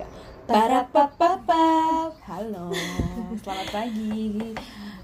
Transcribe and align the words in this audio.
Enggak. 0.00 0.16
Parapapapap. 0.48 2.12
Halo, 2.24 2.72
selamat 3.36 3.68
pagi. 3.68 4.32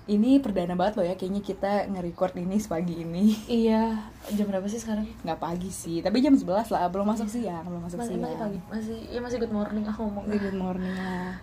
Ini 0.06 0.40
perdana 0.40 0.72
banget 0.72 0.94
loh 0.96 1.06
ya, 1.06 1.14
kayaknya 1.18 1.42
kita 1.44 1.72
nge-record 1.92 2.32
ini 2.40 2.56
sepagi 2.56 3.04
ini. 3.04 3.36
Iya, 3.44 4.00
jam 4.32 4.48
berapa 4.48 4.64
sih 4.70 4.80
sekarang? 4.80 5.04
Nggak 5.20 5.36
pagi 5.42 5.68
sih, 5.68 6.00
tapi 6.00 6.24
jam 6.24 6.32
11 6.32 6.72
lah, 6.72 6.88
belum 6.88 7.12
masuk 7.12 7.28
siang, 7.28 7.66
belum 7.66 7.82
masuk 7.84 7.98
Masih, 8.00 8.16
siang. 8.16 8.22
masih 8.24 8.38
pagi, 8.38 8.58
masih 8.72 8.98
ya 9.12 9.20
masih 9.20 9.36
good 9.42 9.52
morning 9.52 9.84
aku 9.84 10.00
ngomong. 10.06 10.24
Good 10.32 10.56
morning 10.56 10.94
lah. 10.96 11.42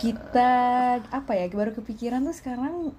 Kita 0.00 0.50
apa 1.04 1.32
ya? 1.36 1.50
Baru 1.52 1.74
kepikiran 1.76 2.24
tuh 2.24 2.32
sekarang 2.32 2.94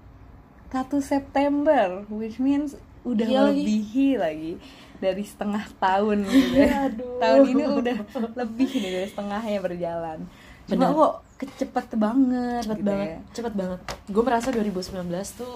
1 0.70 1.02
September, 1.02 2.04
which 2.14 2.38
means 2.38 2.78
udah 3.02 3.26
Iya 3.26 3.40
lagi. 3.50 3.62
melebihi 3.64 4.10
lagi 4.18 4.54
dari 4.98 5.24
setengah 5.24 5.64
tahun 5.78 6.18
gitu 6.24 6.56
ya. 6.58 6.88
Aduh. 6.88 7.18
Tahun 7.18 7.42
ini 7.46 7.64
udah 7.64 7.98
lebih 8.36 8.70
nih 8.72 8.92
dari 8.92 9.08
setengahnya 9.08 9.60
berjalan. 9.60 10.20
Cuma 10.66 10.90
Benar. 10.90 10.98
kok 10.98 11.14
kecepet 11.36 11.88
banget 11.96 12.62
Cepet 12.66 12.78
gitu 12.80 12.88
banget, 12.88 13.08
ya. 13.08 13.18
cepet 13.36 13.54
banget. 13.54 13.80
Gue 14.08 14.24
merasa 14.24 14.48
2019 14.50 15.06
tuh 15.36 15.56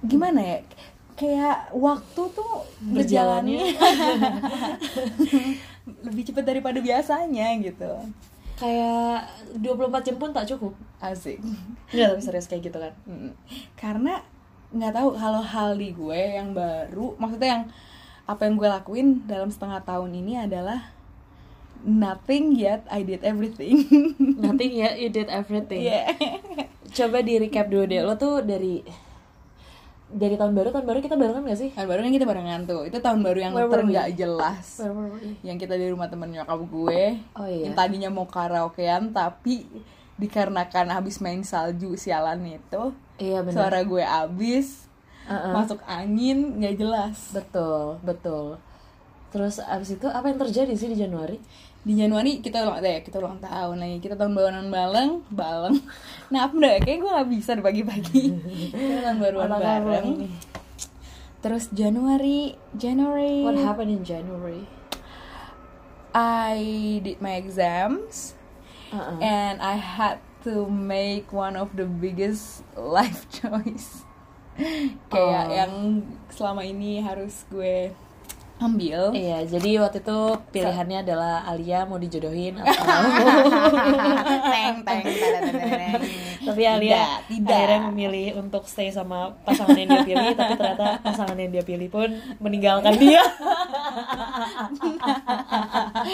Gimana 0.00 0.40
ya? 0.40 0.58
Kayak 1.12 1.68
waktu 1.76 2.22
tuh 2.32 2.64
Berjalannya. 2.80 3.60
lebih 6.06 6.22
cepat 6.24 6.44
daripada 6.46 6.78
biasanya 6.80 7.56
gitu. 7.60 7.92
kayak 8.56 9.24
24 9.56 10.04
jam 10.04 10.16
pun 10.16 10.30
tak 10.32 10.44
cukup. 10.48 10.72
Asik. 11.00 11.40
Enggak, 11.92 12.08
tapi 12.12 12.20
serius 12.20 12.44
kayak 12.44 12.68
gitu 12.68 12.76
kan. 12.76 12.92
Karena 13.74 14.20
nggak 14.70 14.92
tahu 14.92 15.08
kalau 15.12 15.42
hal 15.42 15.74
di 15.74 15.90
gue 15.90 16.20
yang 16.32 16.50
baru 16.50 17.14
maksudnya 17.16 17.48
yang 17.52 17.64
apa 18.24 18.40
yang 18.44 18.54
gue 18.54 18.68
lakuin 18.68 19.08
dalam 19.24 19.50
setengah 19.50 19.82
tahun 19.82 20.14
ini 20.14 20.38
adalah 20.40 20.94
nothing 21.80 22.54
yet 22.54 22.86
I 22.86 23.02
did 23.02 23.22
everything 23.22 23.82
Nothing 24.40 24.72
ya, 24.74 24.94
you 24.94 25.08
did 25.08 25.28
everything. 25.28 25.82
yeah 25.82 26.06
Coba 26.90 27.20
di 27.20 27.38
recap 27.38 27.66
dulu 27.66 27.86
deh, 27.86 28.00
lo 28.00 28.14
tuh 28.14 28.42
dari 28.42 28.82
dari 30.06 30.34
tahun 30.34 30.52
baru 30.52 30.68
tahun 30.70 30.82
baru 30.84 30.98
kita 30.98 31.14
barengan 31.14 31.42
gak 31.44 31.54
sih? 31.56 31.70
tahun 31.70 31.86
baru 31.86 32.00
kan 32.02 32.12
kita 32.12 32.26
barengan 32.26 32.60
tuh 32.64 32.82
itu 32.82 32.98
tahun 32.98 33.20
baru 33.20 33.38
yang 33.40 33.52
Where 33.54 33.66
were 33.66 33.78
we? 33.80 33.90
nggak 33.90 34.08
jelas 34.16 34.66
Where 34.76 34.90
were 34.90 35.06
we? 35.08 35.38
yang 35.40 35.54
kita 35.54 35.74
di 35.74 35.86
rumah 35.86 36.06
temen 36.06 36.30
nyokap 36.30 36.58
gue 36.60 37.02
Oh 37.32 37.46
iya. 37.46 37.70
yang 37.70 37.74
tadinya 37.74 38.10
mau 38.10 38.26
karaokean 38.26 39.10
tapi 39.10 39.70
dikarenakan 40.14 40.90
habis 40.90 41.16
main 41.16 41.40
salju 41.40 41.94
sialan 41.94 42.42
itu 42.44 42.90
Iya 43.20 43.44
benar. 43.44 43.54
suara 43.54 43.78
gue 43.84 44.00
habis 44.02 44.88
Uh-uh. 45.28 45.52
masuk 45.54 45.78
angin 45.84 46.58
nggak 46.58 46.74
jelas 46.74 47.30
Betul, 47.30 48.00
betul. 48.02 48.56
Terus 49.30 49.62
abis 49.62 49.94
itu 49.94 50.08
apa 50.08 50.26
yang 50.26 50.40
terjadi 50.40 50.72
sih 50.74 50.90
di 50.90 50.98
Januari? 50.98 51.38
di 51.80 51.96
Januari 51.96 52.44
kita 52.44 52.60
ulang 52.60 52.84
eh, 52.84 53.00
kita 53.00 53.16
ulang 53.16 53.40
tahun 53.40 53.80
lagi 53.80 54.04
kita 54.04 54.12
tahun 54.12 54.36
baruan 54.36 54.68
bareng 54.68 55.10
baleng 55.32 55.80
nah 56.32 56.44
apa 56.44 56.52
deh 56.52 56.76
kayak 56.84 56.98
gue 57.00 57.08
nggak 57.08 57.30
bisa 57.32 57.56
di 57.56 57.62
pagi-pagi 57.64 58.22
kita 58.76 58.98
tahun 59.00 59.16
baruan 59.16 59.48
bareng 59.48 60.08
terus 61.40 61.72
Januari 61.72 62.52
Januari 62.76 63.48
What 63.48 63.56
happened 63.56 63.96
in 63.96 64.04
January? 64.04 64.68
I 66.12 66.60
did 67.00 67.24
my 67.24 67.40
exams 67.40 68.36
Uh-uh. 68.92 69.16
and 69.24 69.56
I 69.64 69.80
had 69.80 70.20
to 70.42 70.66
make 70.68 71.30
one 71.30 71.54
of 71.54 71.72
the 71.76 71.84
biggest 71.86 72.64
life 72.76 73.28
choice 73.30 74.04
kayak 75.08 75.44
Oh. 75.48 75.54
yang 75.56 75.72
selama 76.28 76.68
ini 76.68 77.00
harus 77.00 77.48
gue 77.48 77.94
ambil 78.60 79.16
Iya, 79.16 79.48
jadi 79.48 79.80
waktu 79.80 80.04
itu 80.04 80.18
pilihannya 80.52 80.98
adalah 81.00 81.48
Alia 81.48 81.88
mau 81.88 81.96
dijodohin 81.96 82.60
atau 82.60 82.76
teng 84.52 84.84
teng 84.84 85.00
teng, 85.00 85.32
teng, 85.48 85.56
teng. 85.56 86.00
tapi 86.44 86.62
Alia 86.68 87.24
tidak, 87.24 87.24
tidak. 87.32 87.56
akhirnya 87.56 87.80
memilih 87.88 88.26
untuk 88.36 88.68
stay 88.68 88.92
sama 88.92 89.32
pasangan 89.48 89.76
yang 89.76 89.88
dia 89.88 90.04
pilih, 90.04 90.36
tapi 90.36 90.52
ternyata 90.60 91.00
pasangan 91.00 91.36
yang 91.40 91.50
dia 91.52 91.64
pilih 91.64 91.88
pun 91.88 92.08
meninggalkan 92.36 92.94
dia. 93.00 93.24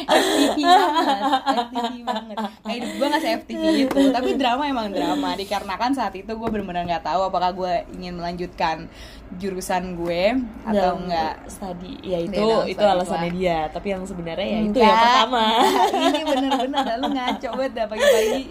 FTV 0.06 0.58
banget, 0.62 1.42
FTV 1.46 1.92
banget. 2.06 2.36
Kayak 2.62 2.76
hidup 2.76 2.90
gue 2.96 3.06
gak 3.06 3.22
se-FTV 3.22 3.64
itu, 3.88 4.00
tapi 4.12 4.30
drama 4.38 4.62
emang 4.70 4.88
drama. 4.94 5.34
Dikarenakan 5.34 5.92
saat 5.96 6.14
itu 6.14 6.30
gue 6.30 6.48
benar-benar 6.48 6.84
nggak 6.86 7.04
tahu 7.04 7.20
apakah 7.26 7.50
gue 7.52 7.72
ingin 7.98 8.14
melanjutkan 8.18 8.86
jurusan 9.34 9.98
gue 9.98 10.22
atau 10.62 10.94
Dalam 10.94 11.10
enggak. 11.10 11.34
Studi, 11.50 11.98
ya 12.00 12.18
itu 12.22 12.38
dalam 12.38 12.70
itu 12.70 12.84
alasannya 12.84 13.30
gua. 13.34 13.38
dia. 13.38 13.58
Tapi 13.74 13.86
yang 13.90 14.02
sebenarnya 14.06 14.46
ya 14.46 14.60
itu 14.62 14.78
yang 14.78 14.98
pertama. 15.02 15.44
Ini 15.90 16.20
bener-bener 16.22 16.86
lu 17.02 17.08
ngaco 17.10 17.48
banget 17.58 17.72
dah 17.74 17.86
pagi-pagi. 17.90 18.42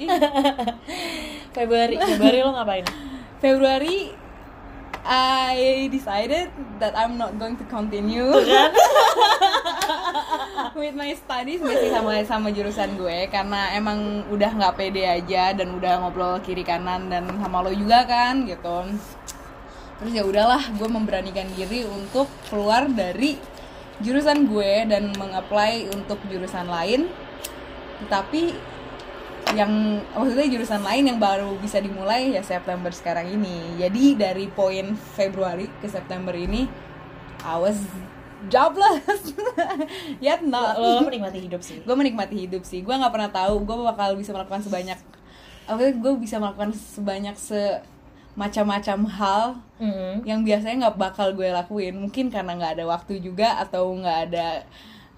Februari, 1.55 1.95
Februari 1.95 2.37
lo 2.43 2.51
ngapain? 2.51 2.85
Februari 3.39 3.97
I 5.05 5.85
decided 5.93 6.49
that 6.81 6.97
I'm 6.97 7.21
not 7.21 7.37
going 7.37 7.61
to 7.61 7.65
continue 7.69 8.25
with 10.75 10.97
my 10.97 11.13
studies 11.13 11.61
nggak 11.61 11.77
sih 11.77 11.91
sama 11.93 12.11
sama 12.25 12.49
jurusan 12.49 12.97
gue 12.97 13.29
karena 13.29 13.77
emang 13.77 14.25
udah 14.33 14.49
nggak 14.57 14.75
pede 14.75 15.05
aja 15.05 15.53
dan 15.53 15.77
udah 15.77 16.01
ngobrol 16.01 16.41
kiri 16.41 16.65
kanan 16.65 17.13
dan 17.13 17.29
sama 17.37 17.61
lo 17.61 17.69
juga 17.69 18.01
kan 18.09 18.49
gitu 18.49 18.97
terus 19.95 20.11
ya 20.11 20.23
udahlah 20.27 20.61
gue 20.75 20.89
memberanikan 20.91 21.47
diri 21.55 21.87
untuk 21.87 22.27
keluar 22.51 22.87
dari 22.91 23.39
jurusan 24.03 24.51
gue 24.51 24.91
dan 24.91 25.15
mengapply 25.15 25.87
untuk 25.95 26.19
jurusan 26.27 26.67
lain. 26.67 27.07
Tetapi 28.03 28.41
yang 29.55 30.01
maksudnya 30.11 30.47
jurusan 30.51 30.81
lain 30.83 31.15
yang 31.15 31.19
baru 31.21 31.55
bisa 31.61 31.79
dimulai 31.79 32.35
ya 32.35 32.43
September 32.43 32.91
sekarang 32.91 33.31
ini. 33.31 33.79
Jadi 33.79 34.19
dari 34.19 34.45
poin 34.51 34.97
Februari 35.15 35.71
ke 35.79 35.87
September 35.87 36.35
ini 36.35 36.67
I 37.45 37.55
was 37.55 37.79
jobless. 38.51 39.31
Yet 40.25 40.43
not. 40.43 40.75
Lo, 40.75 40.99
lo 40.99 41.07
menikmati 41.07 41.39
hidup 41.39 41.61
sih. 41.63 41.79
gue 41.79 41.95
menikmati 41.95 42.35
hidup 42.35 42.67
sih. 42.67 42.83
Gue 42.83 42.97
nggak 42.97 43.13
pernah 43.13 43.31
tahu 43.31 43.63
gue 43.63 43.75
bakal 43.85 44.19
bisa 44.19 44.35
melakukan 44.35 44.65
sebanyak 44.65 44.99
apa 45.65 45.81
gue 45.97 46.13
bisa 46.21 46.37
melakukan 46.37 46.77
sebanyak 46.77 47.33
se 47.41 47.81
macam-macam 48.35 48.99
hal 49.09 49.43
Mm. 49.75 50.23
yang 50.23 50.39
biasanya 50.43 50.87
nggak 50.87 50.95
bakal 50.97 51.35
gue 51.35 51.51
lakuin 51.51 51.99
mungkin 51.99 52.31
karena 52.31 52.55
nggak 52.55 52.79
ada 52.79 52.85
waktu 52.87 53.19
juga 53.19 53.59
atau 53.59 53.91
nggak 53.91 54.19
ada 54.31 54.63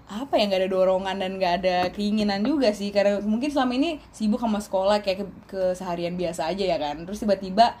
apa 0.08 0.34
ya 0.34 0.50
nggak 0.50 0.60
ada 0.64 0.70
dorongan 0.72 1.14
dan 1.14 1.38
nggak 1.38 1.54
ada 1.62 1.76
keinginan 1.92 2.42
juga 2.42 2.74
sih 2.74 2.90
karena 2.90 3.22
mungkin 3.22 3.46
selama 3.46 3.76
ini 3.76 4.02
sibuk 4.10 4.42
sama 4.42 4.58
sekolah 4.58 4.98
kayak 4.98 5.22
ke, 5.22 5.26
keseharian 5.46 6.18
biasa 6.18 6.50
aja 6.50 6.64
ya 6.64 6.74
kan 6.74 7.06
terus 7.06 7.20
tiba-tiba 7.20 7.78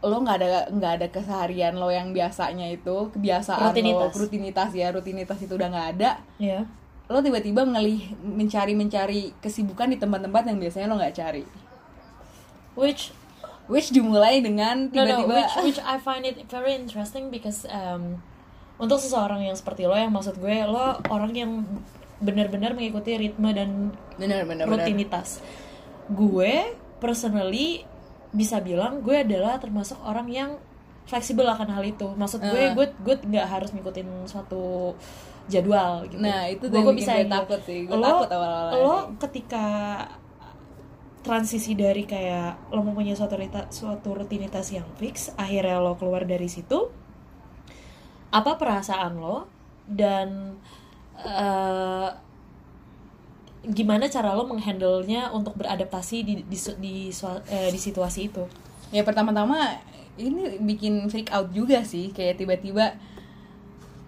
lo 0.00 0.16
nggak 0.16 0.36
ada 0.38 0.48
nggak 0.70 0.92
ada 0.96 1.06
keseharian 1.08 1.74
lo 1.74 1.90
yang 1.90 2.14
biasanya 2.14 2.70
itu 2.70 3.10
kebiasaan 3.10 3.74
Rutinitas. 3.74 4.12
lo 4.12 4.16
rutinitas 4.16 4.70
ya 4.70 4.86
rutinitas 4.88 5.38
itu 5.40 5.52
udah 5.52 5.68
nggak 5.68 5.88
ada 5.94 6.10
Iya. 6.38 6.62
lo 7.06 7.18
tiba-tiba 7.18 7.66
ngelih 7.66 8.06
mencari 8.22 8.72
mencari 8.72 9.34
kesibukan 9.40 9.90
di 9.90 9.98
tempat-tempat 9.98 10.46
yang 10.46 10.58
biasanya 10.58 10.86
lo 10.86 10.94
nggak 10.94 11.16
cari 11.16 11.42
Which 12.78 13.10
which 13.70 13.88
dimulai 13.90 14.42
dengan 14.42 14.90
no 14.90 15.00
no 15.00 15.06
tiba-tiba 15.06 15.30
which 15.32 15.54
which 15.64 15.80
I 15.80 15.96
find 15.96 16.26
it 16.26 16.42
very 16.46 16.74
interesting 16.74 17.30
because 17.30 17.62
um, 17.64 18.18
untuk 18.76 18.98
seseorang 18.98 19.46
yang 19.46 19.54
seperti 19.54 19.86
lo 19.86 19.94
yang 19.94 20.10
maksud 20.10 20.36
gue 20.36 20.66
lo 20.66 20.98
orang 21.06 21.32
yang 21.32 21.50
benar-benar 22.18 22.74
mengikuti 22.74 23.16
ritme 23.16 23.54
dan 23.54 23.94
bener 24.18 24.44
bener 24.44 24.68
bener 24.68 24.84
rutinitas. 24.84 25.40
Gue 26.10 26.74
personally 26.98 27.86
bisa 28.30 28.60
bilang 28.60 29.00
gue 29.00 29.24
adalah 29.24 29.56
termasuk 29.56 29.96
orang 30.02 30.28
yang 30.28 30.50
fleksibel 31.08 31.46
akan 31.46 31.70
hal 31.70 31.82
itu. 31.82 32.12
Maksud 32.12 32.42
gue 32.42 32.62
Ah. 32.68 32.74
gue 32.76 32.86
gue 32.92 33.14
nggak 33.24 33.46
harus 33.48 33.70
ngikutin 33.72 34.28
suatu 34.28 34.92
jadwal 35.50 36.06
gitu. 36.06 36.22
Nah, 36.22 36.46
itu 36.46 36.68
gue, 36.70 36.78
gue 36.78 36.94
bisa 36.94 37.18
gue 37.18 37.26
takut 37.26 37.60
sih. 37.64 37.88
Gue 37.88 37.96
lo, 37.98 38.22
takut 38.22 38.30
awal-awal 38.36 38.70
lo 38.76 38.96
ketika 39.18 39.64
transisi 41.20 41.76
dari 41.76 42.08
kayak 42.08 42.72
lo 42.72 42.80
mempunyai 42.80 43.16
suatu 43.16 43.36
rita, 43.36 43.68
suatu 43.68 44.16
rutinitas 44.16 44.72
yang 44.72 44.88
fix 44.96 45.32
akhirnya 45.36 45.76
lo 45.80 45.92
keluar 46.00 46.24
dari 46.24 46.48
situ 46.48 46.88
apa 48.30 48.56
perasaan 48.56 49.18
lo? 49.18 49.46
Dan 49.90 50.54
eh, 51.18 52.08
gimana 53.60 54.08
cara 54.08 54.32
lo 54.32 54.48
menghandle-nya 54.48 55.34
untuk 55.36 55.52
beradaptasi 55.60 56.16
di 56.24 56.34
di 56.48 56.58
di, 56.80 56.94
sua- 57.12 57.44
eh, 57.50 57.68
di 57.68 57.76
situasi 57.80 58.20
itu? 58.32 58.44
Ya 58.94 59.04
pertama-tama 59.04 59.76
ini 60.16 60.56
bikin 60.64 61.06
freak 61.12 61.28
out 61.32 61.52
juga 61.52 61.84
sih 61.84 62.10
kayak 62.12 62.40
tiba-tiba 62.40 62.96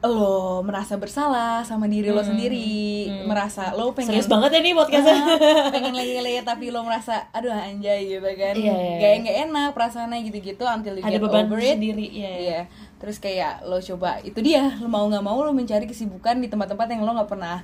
lo 0.03 0.27
merasa 0.61 0.95
bersalah 0.95 1.63
sama 1.63 1.87
diri 1.87 2.11
lo 2.11 2.21
sendiri 2.21 3.07
merasa 3.23 3.71
lo 3.71 3.91
pengen 3.93 4.11
serius 4.13 4.27
banget 4.27 4.51
ya 4.51 4.61
nih 4.61 4.75
podcastnya. 4.75 5.15
Ah, 5.15 5.71
pengen 5.71 5.95
lele 5.95 6.43
tapi 6.43 6.69
lo 6.69 6.83
merasa 6.83 7.31
aduh 7.31 7.51
anjay 7.51 8.11
gitu 8.11 8.27
kan. 8.33 8.51
Iya, 8.53 8.75
iya, 8.75 8.95
kayak 8.99 9.07
iya. 9.09 9.23
nggak 9.23 9.37
enak 9.45 9.69
perasaannya 9.73 10.19
gitu-gitu 10.25 10.65
until 10.65 10.95
you 10.95 11.03
ada 11.03 11.13
get 11.13 11.23
beban 11.23 11.47
over 11.47 11.57
it. 11.57 11.79
sendiri 11.79 12.07
ya 12.09 12.33
Iya. 12.35 12.61
terus 12.99 13.17
kayak 13.17 13.63
lo 13.63 13.79
coba 13.79 14.19
itu 14.21 14.39
dia 14.39 14.75
lo 14.77 14.87
mau 14.87 15.07
nggak 15.07 15.21
mau 15.21 15.39
lo 15.39 15.51
mencari 15.51 15.87
kesibukan 15.87 16.35
di 16.37 16.47
tempat-tempat 16.47 16.87
yang 16.89 17.03
lo 17.03 17.15
nggak 17.15 17.31
pernah 17.31 17.63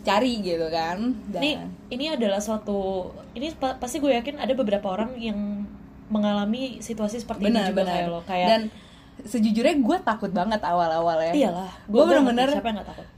cari 0.00 0.32
gitu 0.40 0.66
kan. 0.68 0.96
Dan- 1.26 1.42
Ini 1.42 1.50
ini 1.90 2.04
adalah 2.08 2.38
suatu 2.38 3.10
ini 3.32 3.50
pa- 3.52 3.76
pasti 3.76 3.98
gue 3.98 4.10
yakin 4.12 4.38
ada 4.38 4.54
beberapa 4.54 4.86
orang 4.88 5.12
yang 5.16 5.66
mengalami 6.06 6.78
situasi 6.78 7.18
seperti 7.18 7.44
ini 7.44 7.50
benar 7.52 7.66
juga 7.68 7.82
benar. 7.82 7.94
kayak 7.94 8.06
lo. 8.08 8.20
Kayak 8.24 8.46
dan 8.48 8.62
sejujurnya 9.26 9.74
gue 9.80 9.96
takut 10.04 10.30
banget 10.30 10.60
awal-awal 10.62 11.18
ya 11.20 11.32
iyalah 11.32 11.72
gue 11.88 12.02
bener-bener 12.04 12.48
siapa 12.52 12.68
yang 12.70 12.78
gak 12.82 12.90
takut? 12.94 13.08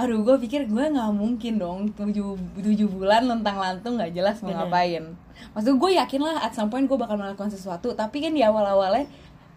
Aduh 0.00 0.24
gue 0.24 0.36
pikir 0.48 0.64
gue 0.64 0.84
nggak 0.96 1.12
mungkin 1.12 1.60
dong 1.60 1.78
tujuh 1.92 2.32
tujuh 2.56 2.88
bulan 2.88 3.28
lentang 3.28 3.60
lantung 3.60 4.00
nggak 4.00 4.16
jelas 4.16 4.40
mau 4.40 4.48
Bener. 4.48 4.64
ngapain. 4.64 5.04
Maksud 5.52 5.76
gue 5.76 5.90
yakin 6.00 6.20
lah 6.24 6.36
at 6.40 6.56
some 6.56 6.72
point 6.72 6.88
gue 6.88 6.96
bakal 6.96 7.20
melakukan 7.20 7.52
sesuatu 7.52 7.92
tapi 7.92 8.24
kan 8.24 8.32
di 8.32 8.40
awal 8.40 8.64
awalnya 8.64 9.04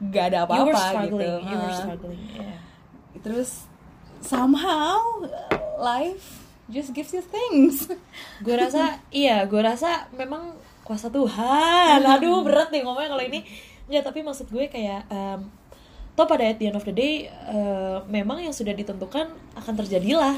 nggak 0.04 0.26
ada 0.36 0.40
you 0.44 0.64
were 0.68 0.76
apa-apa 0.76 1.00
gitu. 1.08 1.28
you 1.48 1.56
were 1.56 1.72
struggling 1.72 2.20
yeah. 2.36 2.60
terus 3.24 3.72
somehow 4.20 5.00
life 5.80 6.44
just 6.72 6.96
gives 6.96 7.12
you 7.12 7.24
things. 7.24 7.88
Gue 8.46 8.56
rasa 8.56 9.00
iya 9.12 9.44
gue 9.44 9.60
rasa 9.60 10.08
memang 10.16 10.56
kuasa 10.88 11.12
Tuhan. 11.12 12.00
Aduh 12.04 12.44
berat 12.44 12.72
nih 12.72 12.88
ngomongnya 12.88 13.12
kalau 13.16 13.24
ini. 13.24 13.44
Ya 13.92 14.00
tapi 14.00 14.24
maksud 14.24 14.48
gue 14.48 14.72
kayak 14.72 15.12
em, 15.12 15.44
toh 16.14 16.30
pada 16.30 16.46
at 16.46 16.62
the 16.62 16.70
end 16.70 16.78
of 16.78 16.86
the 16.86 16.94
day 16.94 17.26
eh, 17.30 17.98
memang 18.06 18.46
yang 18.46 18.54
sudah 18.54 18.74
ditentukan 18.74 19.34
akan 19.58 19.74
terjadilah 19.82 20.38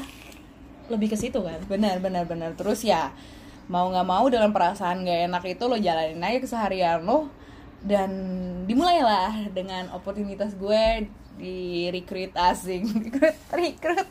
lebih 0.88 1.12
ke 1.12 1.16
situ 1.18 1.42
kan? 1.42 1.60
Benar 1.68 2.00
benar 2.00 2.24
benar. 2.24 2.54
Terus 2.56 2.86
ya 2.86 3.12
mau 3.66 3.90
nggak 3.90 4.06
mau 4.06 4.24
dengan 4.30 4.54
perasaan 4.54 5.02
gak 5.02 5.20
enak 5.26 5.42
itu 5.50 5.64
lo 5.66 5.76
jalanin 5.76 6.22
aja 6.22 6.38
keseharian 6.40 7.02
lo. 7.02 7.28
Dan 7.86 8.10
dimulailah 8.66 9.52
dengan 9.52 9.92
oportunitas 9.94 10.56
gue 10.56 11.06
di 11.36 11.86
recruit 11.92 12.32
asing. 12.34 12.88
Recruit 12.96 13.36
recruit. 13.52 14.08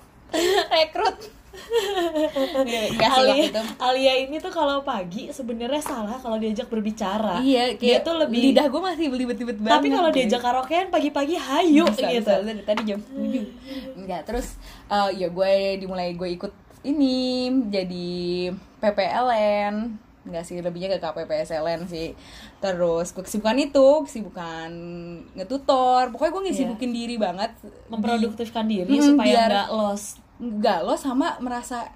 rekrut 0.74 1.20
Gak 2.96 3.10
sih 3.16 3.22
waktu 3.24 3.36
Alia, 3.36 3.46
itu 3.50 3.62
Alia 3.82 4.14
ini 4.28 4.38
tuh 4.38 4.52
kalau 4.54 4.84
pagi 4.86 5.32
sebenarnya 5.32 5.82
salah 5.82 6.18
kalau 6.20 6.38
diajak 6.38 6.68
berbicara. 6.70 7.42
Iya, 7.42 7.76
dia 7.76 8.00
kayak 8.00 8.02
tuh 8.06 8.16
lebih 8.22 8.40
lidah 8.52 8.68
gue 8.70 8.82
masih 8.82 9.06
belibet-libet 9.10 9.58
banget. 9.60 9.76
Tapi 9.80 9.88
kalau 9.92 10.10
diajak 10.12 10.42
karaokean 10.42 10.88
pagi-pagi 10.92 11.36
hayu 11.40 11.84
bisa, 11.90 12.08
gitu. 12.12 12.32
bisa, 12.32 12.34
dari 12.44 12.64
tadi 12.64 12.82
jam 12.86 13.00
7 13.02 14.00
Enggak, 14.00 14.22
terus 14.28 14.48
eh, 14.92 15.10
ya 15.18 15.28
gue 15.32 15.54
dimulai 15.82 16.14
gue 16.14 16.30
ikut 16.36 16.54
ini 16.86 17.50
jadi 17.74 18.10
PPLN 18.80 20.06
Enggak 20.26 20.42
sih, 20.42 20.58
lebihnya 20.58 20.98
ke 20.98 21.06
KPPSLN 21.06 21.86
sih 21.86 22.18
Terus 22.58 23.14
gue 23.14 23.22
kesibukan 23.22 23.54
itu, 23.62 23.90
kesibukan 24.10 24.74
ngetutor 25.38 26.10
Pokoknya 26.10 26.32
gue 26.34 26.44
ngesibukin 26.50 26.90
diri 26.90 27.16
banget 27.22 27.54
Memproduktifkan 27.94 28.66
diri 28.66 28.90
Hmm, 28.98 29.22
supaya 29.22 29.46
nggak 29.46 29.70
lost. 29.70 30.25
Lo 30.84 30.96
sama 31.00 31.40
merasa 31.40 31.88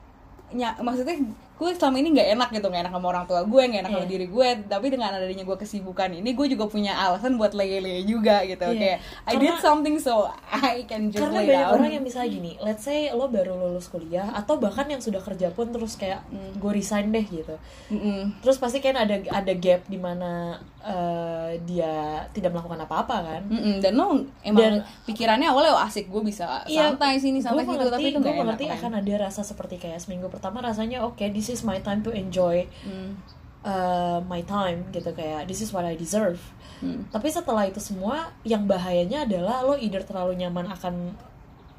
nya, 0.55 0.73
Maksudnya 0.81 1.19
gue 1.59 1.69
selama 1.69 1.97
ini 1.97 2.15
nggak 2.15 2.29
enak 2.33 2.49
gitu 2.51 2.65
nggak 2.65 2.81
enak 2.81 2.93
sama 2.93 3.07
orang 3.09 3.25
tua 3.25 3.43
gue 3.43 3.61
nggak 3.61 3.81
enak 3.81 3.91
sama 3.91 4.01
Iya. 4.01 4.09
diri 4.09 4.25
gue 4.25 4.47
tapi 4.65 4.87
dengan 4.87 5.11
adanya 5.11 5.43
gue 5.43 5.57
kesibukan 5.57 6.09
ini 6.09 6.31
gue 6.31 6.47
juga 6.47 6.65
punya 6.65 6.95
alasan 6.95 7.35
buat 7.35 7.51
lele-lele 7.51 8.01
juga 8.03 8.41
gitu 8.43 8.63
Iya. 8.65 8.79
kayak 8.79 8.97
I 8.97 9.03
Karena- 9.29 9.43
did 9.43 9.55
something 9.59 9.95
so 9.97 10.31
I 10.49 10.83
can 10.83 11.07
just 11.07 11.19
Karena 11.19 11.43
banyak 11.43 11.51
down 11.53 11.71
orang 11.75 11.91
yang 11.91 12.03
misalnya 12.05 12.29
gini, 12.31 12.51
let's 12.59 12.81
say 12.81 13.11
lo 13.11 13.27
baru 13.27 13.53
lulus 13.53 13.87
kuliah 13.87 14.31
atau 14.31 14.55
bahkan 14.55 14.87
yang 14.87 14.99
sudah 14.99 15.19
kerja 15.19 15.51
pun 15.51 15.67
terus 15.69 15.93
kayak 15.93 16.23
Hmm. 16.25 16.55
gue 16.55 16.71
resign 16.71 17.09
deh 17.09 17.23
gitu. 17.23 17.55
Mm-mm. 17.89 18.39
Terus 18.39 18.55
pasti 18.55 18.79
kan 18.79 18.95
ada 18.95 19.19
ada 19.19 19.53
gap 19.53 19.83
di 19.85 19.95
mana 19.95 20.55
eh, 20.79 21.59
dia 21.61 21.91
tidak 22.29 22.51
melakukan 22.51 22.79
apa-apa 22.81 23.15
kan. 23.19 23.41
Mm-mm. 23.45 23.77
dan 23.79 23.93
lo 23.93 24.15
emang 24.41 24.79
Dan- 24.79 24.83
pikirannya 25.03 25.47
awalnya 25.47 25.73
oh, 25.73 25.81
asik 25.81 26.07
gue 26.07 26.23
bisa 26.23 26.63
Iya, 26.65 26.87
santai 26.89 27.17
sini 27.17 27.39
santai 27.39 27.61
situ 27.61 27.75
mengerti, 27.75 27.91
tapi 27.91 28.07
itu 28.09 28.19
gue 28.21 28.31
mengerti 28.33 28.65
men. 28.65 28.75
akan 28.75 28.91
ada 28.95 29.13
rasa 29.19 29.41
seperti 29.41 29.75
kayak 29.77 29.99
seminggu 29.99 30.27
pertama 30.27 30.59
rasanya 30.59 31.03
oke 31.03 31.19
this 31.49 31.57
is 31.57 31.63
my 31.63 31.79
time 31.79 31.99
to 31.99 32.11
enjoy 32.11 32.61
Mm. 32.81 33.17
uh, 33.61 34.21
my 34.23 34.39
time 34.43 34.85
gitu 34.89 35.09
kayak 35.11 35.43
this 35.43 35.59
is 35.59 35.69
what 35.69 35.81
I 35.83 35.95
deserve 35.95 36.37
Mm. 36.77 37.09
tapi 37.09 37.27
setelah 37.27 37.65
itu 37.65 37.81
semua 37.81 38.15
yang 38.43 38.63
bahayanya 38.63 39.25
adalah 39.25 39.59
lo 39.61 39.75
either 39.75 39.99
terlalu 40.01 40.37
nyaman 40.37 40.69
akan 40.69 41.11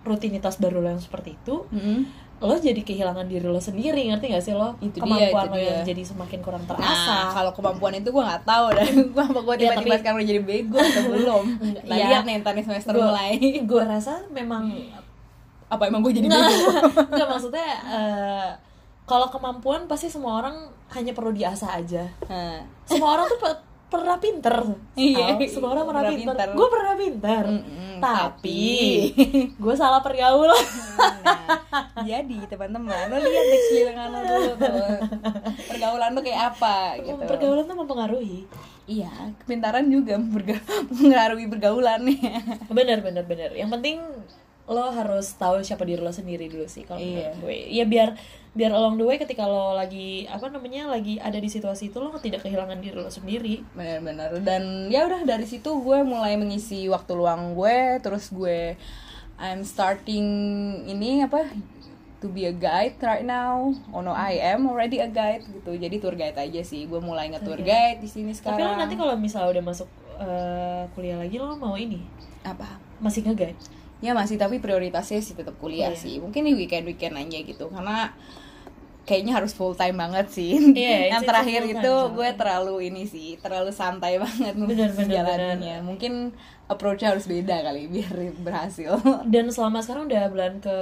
rutinitas 0.02 0.56
baru 0.56 0.78
lo 0.78 0.90
yang 0.90 0.98
seperti 0.98 1.34
itu 1.34 1.64
Mm-mm. 1.68 2.04
lo 2.38 2.52
jadi 2.54 2.76
kehilangan 2.78 3.24
diri 3.24 3.44
lo 3.44 3.56
sendiri 3.58 4.00
ngerti 4.02 4.28
gak 4.28 4.40
sih 4.42 4.52
lo 4.52 4.76
Itu 4.78 4.96
dia, 4.96 5.04
kemampuan 5.28 5.44
itu 5.46 5.52
lo 5.52 5.58
yang 5.58 5.78
dia. 5.78 5.88
jadi 5.88 6.02
semakin 6.06 6.40
kurang 6.40 6.62
Nah, 6.62 6.72
terasa 6.74 7.16
kalau 7.30 7.52
kemampuan 7.54 7.92
itu 7.94 8.08
gue 8.08 8.22
nggak 8.22 8.42
tahu 8.42 8.66
dan 8.72 8.88
gue 9.12 9.22
apa 9.22 9.38
gue 9.38 9.54
Ya, 9.54 9.60
tiba-tiba 9.62 9.76
tapi- 9.86 10.00
sekarang 10.00 10.16
udah 10.16 10.28
jadi 10.28 10.42
bego 10.42 10.76
atau 10.82 11.02
belum. 11.06 11.44
Nah, 11.84 11.94
Ya. 11.94 12.06
lihat 12.10 12.24
nih 12.24 12.34
ntar 12.38 12.52
nih 12.52 12.64
semester 12.64 12.92
Gua- 12.92 13.08
mulai. 13.08 13.30
gue 13.62 13.82
rasa 13.82 14.12
memang 14.30 14.72
Apa 15.66 15.86
emang 15.86 16.00
gue 16.00 16.12
jadi 16.12 16.26
nggak 16.26 16.44
bego? 16.46 16.70
nggak 17.14 17.28
maksudnya 17.30 17.68
eh, 17.86 18.48
kalau 19.10 19.26
kemampuan 19.26 19.90
pasti 19.90 20.06
semua 20.06 20.38
orang 20.38 20.54
hanya 20.90 21.10
perlu 21.10 21.30
diasah 21.30 21.70
aja. 21.74 22.06
Nah, 22.24 22.62
semua 22.84 23.18
orang 23.18 23.26
tuh 23.26 23.38
pe- 23.38 23.62
pernah 23.90 24.16
pinter. 24.16 24.54
Iya, 24.94 25.34
semua 25.50 25.74
orang 25.74 25.82
pernah, 25.84 26.06
pernah 26.06 26.14
pinter, 26.14 26.34
pinter. 26.38 26.48
gue 26.54 26.68
pernah 26.70 26.94
pinter. 26.94 27.44
Mm-mm, 27.44 27.92
tapi 27.98 28.70
tapi- 29.10 29.50
gue 29.52 29.74
salah 29.74 29.98
pergaulan 29.98 30.62
Nah, 31.20 31.58
jadi 32.00 32.38
teman-teman 32.46 32.86
lo 33.08 33.16
lihat 33.18 33.44
deh 33.44 33.60
sekeliling 33.60 33.98
lo 33.98 34.20
dulu 34.22 34.52
tuh. 34.56 34.86
Pergaulan 35.66 36.10
lo 36.12 36.20
kayak 36.20 36.54
apa 36.54 36.76
gitu. 37.02 37.18
pergaulan 37.20 37.66
tuh 37.66 37.76
mempengaruhi. 37.76 38.46
Iya, 38.86 39.10
kepintaran 39.38 39.86
juga 39.86 40.18
mengaruhi 40.90 41.46
pergaulan. 41.52 42.02
Bener 42.68 42.98
bener 43.00 43.22
bener. 43.22 43.50
Yang 43.52 43.70
penting 43.72 43.96
lo 44.70 44.86
harus 44.88 45.34
tahu 45.34 45.58
siapa 45.60 45.82
diri 45.82 45.98
lo 45.98 46.14
sendiri 46.14 46.46
dulu 46.46 46.64
sih 46.64 46.86
kalau 46.86 47.02
Iya. 47.02 47.34
gue 47.36 47.56
ya 47.74 47.84
biar 47.84 48.14
biar 48.50 48.70
along 48.70 48.98
the 48.98 49.06
way 49.06 49.18
ketika 49.18 49.42
lo 49.42 49.74
lagi 49.74 50.26
apa 50.26 50.46
namanya 50.46 50.86
lagi 50.86 51.18
ada 51.18 51.34
di 51.36 51.46
situasi 51.46 51.90
itu 51.90 51.98
lo 51.98 52.14
tidak 52.16 52.46
kehilangan 52.46 52.78
diri 52.78 52.94
lo 52.94 53.10
sendiri 53.10 53.66
Benar-benar 53.74 54.38
dan 54.40 54.86
ya 54.86 55.06
udah 55.06 55.26
dari 55.26 55.42
situ 55.44 55.74
gue 55.74 55.98
mulai 56.02 56.38
mengisi 56.38 56.86
waktu 56.86 57.12
luang 57.12 57.54
gue, 57.54 57.98
terus 57.98 58.30
gue 58.30 58.78
I'm 59.36 59.64
starting 59.64 60.26
ini 60.84 61.22
apa 61.22 61.50
to 62.20 62.28
be 62.28 62.44
a 62.44 62.52
guide 62.52 63.00
right 63.00 63.24
now. 63.24 63.72
Oh 63.88 64.04
no, 64.04 64.12
I 64.12 64.36
am 64.36 64.68
already 64.68 65.00
a 65.00 65.08
guide 65.08 65.40
gitu. 65.48 65.72
Jadi 65.72 65.96
tour 65.96 66.12
guide 66.12 66.36
aja 66.36 66.60
sih. 66.60 66.84
Gue 66.84 67.00
mulai 67.00 67.32
nge-tour 67.32 67.56
Oke. 67.56 67.64
guide 67.64 67.98
di 67.98 68.08
sini 68.12 68.36
tapi 68.36 68.60
sekarang. 68.60 68.68
lo 68.68 68.76
nanti 68.76 68.94
kalau 68.94 69.16
misalnya 69.16 69.56
udah 69.56 69.64
masuk 69.64 69.88
eh, 70.20 70.84
kuliah 70.92 71.16
lagi 71.16 71.40
lo 71.40 71.56
mau 71.56 71.72
ini 71.74 72.04
apa? 72.44 72.76
masih 73.00 73.24
nge-guide 73.24 73.56
Ya 74.00 74.12
masih 74.12 74.36
tapi 74.36 74.58
prioritasnya 74.58 75.20
sih 75.20 75.32
tetap 75.32 75.56
kuliah 75.56 75.92
Iya. 75.92 75.98
sih. 75.98 76.14
Mungkin 76.16 76.42
di 76.42 76.52
weekend-weekend 76.54 77.14
aja 77.14 77.38
gitu 77.38 77.68
karena 77.68 78.12
kayaknya 79.02 79.32
harus 79.34 79.50
full 79.50 79.72
time 79.72 79.96
banget 79.96 80.30
sih. 80.30 80.56
Iya, 80.70 80.98
Yang 81.12 81.22
terakhir 81.26 81.62
itu 81.66 81.92
time, 81.98 82.14
gue 82.14 82.28
terlalu 82.34 82.74
ini 82.86 83.04
sih, 83.04 83.36
terlalu 83.38 83.70
santai 83.70 84.16
banget 84.22 84.54
Bener, 84.54 84.88
menjalaninya. 84.88 85.82
Mungkin 85.82 86.32
approach-nya 86.66 87.10
harus 87.10 87.26
beda 87.26 87.60
kali 87.60 87.86
biar 87.86 88.14
berhasil. 88.46 88.94
dan 89.26 89.50
selama 89.50 89.80
sekarang 89.80 90.06
udah 90.06 90.22
bulan 90.28 90.52
ke 90.58 90.76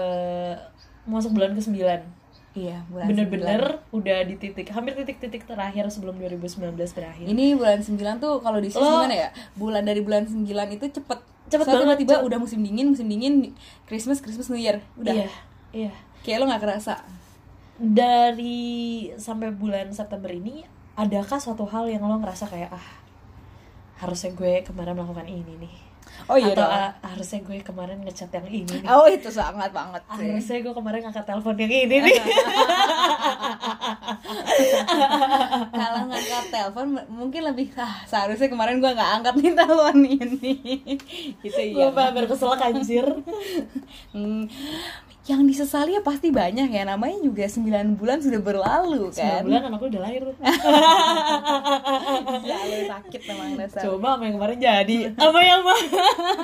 masuk 1.04 1.32
bulan 1.32 1.52
ke 1.52 1.62
9 1.62 2.04
Iya, 2.52 2.82
bulan 2.88 3.06
bener-bener 3.06 3.62
udah 3.90 4.18
di 4.24 4.34
titik 4.34 4.66
hampir 4.68 4.92
titik-titik 4.92 5.46
terakhir 5.46 5.86
sebelum 5.88 6.18
2019 6.18 6.74
berakhir 6.74 7.22
Ini 7.24 7.54
bulan 7.54 7.78
9 7.80 7.94
tuh 8.18 8.42
kalau 8.42 8.58
di 8.58 8.66
sini 8.66 8.82
Lo- 8.82 8.98
gimana 8.98 9.14
ya? 9.16 9.30
Bulan 9.54 9.82
dari 9.82 10.00
bulan 10.02 10.26
9 10.26 10.42
itu 10.68 10.86
cepet 10.90 11.20
Cepet 11.48 11.64
Soalnya 11.64 11.96
banget, 11.96 11.98
tiba-tiba 12.04 12.26
udah 12.28 12.38
musim 12.38 12.60
dingin, 12.60 12.86
musim 12.92 13.08
dingin 13.08 13.56
Christmas, 13.88 14.20
Christmas 14.20 14.52
New 14.52 14.60
Year. 14.60 14.84
Udah. 15.00 15.12
iya 15.16 15.28
iya 15.72 15.92
Kayak 16.20 16.44
lo 16.44 16.44
gak 16.52 16.62
kerasa. 16.62 16.94
dari 17.78 19.06
sampai 19.14 19.54
bulan 19.54 19.88
September 19.94 20.28
ini 20.28 20.66
adakah 20.98 21.38
suatu 21.38 21.62
hal 21.62 21.86
yang 21.86 22.02
lo 22.02 22.18
ngerasa 22.18 22.50
kayak 22.50 22.74
ah 22.74 22.86
harusnya 24.02 24.34
gue 24.34 24.66
kemarin 24.66 24.98
melakukan 24.98 25.30
ini 25.30 25.54
nih 25.62 25.74
Oh 26.26 26.36
iya 26.36 26.52
atau 26.52 26.60
dong. 26.60 26.70
ah, 26.70 26.90
harusnya 27.04 27.38
gue 27.40 27.56
kemarin 27.60 27.98
ngechat 28.00 28.30
yang 28.30 28.46
ini 28.46 28.68
nih 28.74 28.84
Oh 28.86 29.06
itu 29.06 29.28
sangat 29.28 29.70
banget 29.70 30.02
sih. 30.12 30.28
harusnya 30.28 30.58
gue 30.60 30.74
kemarin 30.74 31.00
ngangkat 31.02 31.24
telepon 31.24 31.56
yang 31.56 31.72
ini 31.72 31.96
nih 32.02 32.16
Kalau 35.70 36.00
ngangkat 36.04 36.44
telepon 36.50 36.86
mungkin 37.08 37.42
lebih 37.44 37.66
ah 37.74 38.02
seharusnya 38.04 38.48
kemarin 38.48 38.78
gua 38.78 38.92
nggak 38.92 39.10
angkat 39.18 39.34
nih 39.36 39.52
telepon 39.54 39.96
ini. 40.00 40.54
gitu 41.42 41.60
gue 41.70 41.80
ya. 41.80 41.90
hampir 41.92 42.24
keselak 42.26 42.60
anjir 42.62 43.06
Hmm, 44.08 44.44
yang 45.28 45.44
disesali 45.44 45.92
ya 45.92 46.00
pasti 46.00 46.32
banyak 46.32 46.72
ya 46.72 46.82
namanya 46.82 47.20
juga 47.20 47.44
9 47.44 47.60
bulan 47.94 48.16
sudah 48.18 48.40
berlalu 48.40 49.12
kan. 49.12 49.44
bulan 49.44 49.68
anak 49.68 49.76
gue 49.78 49.88
udah 49.92 50.02
lahir 50.02 50.22
Selalu 52.38 52.76
sakit 52.88 53.20
memang 53.28 53.48
dasar. 53.56 53.82
coba 53.84 54.08
sama 54.10 54.22
yang 54.24 54.34
kemarin 54.40 54.58
jadi 54.58 54.98
apa 55.12 55.38
yang 55.38 55.60
mah 55.60 55.80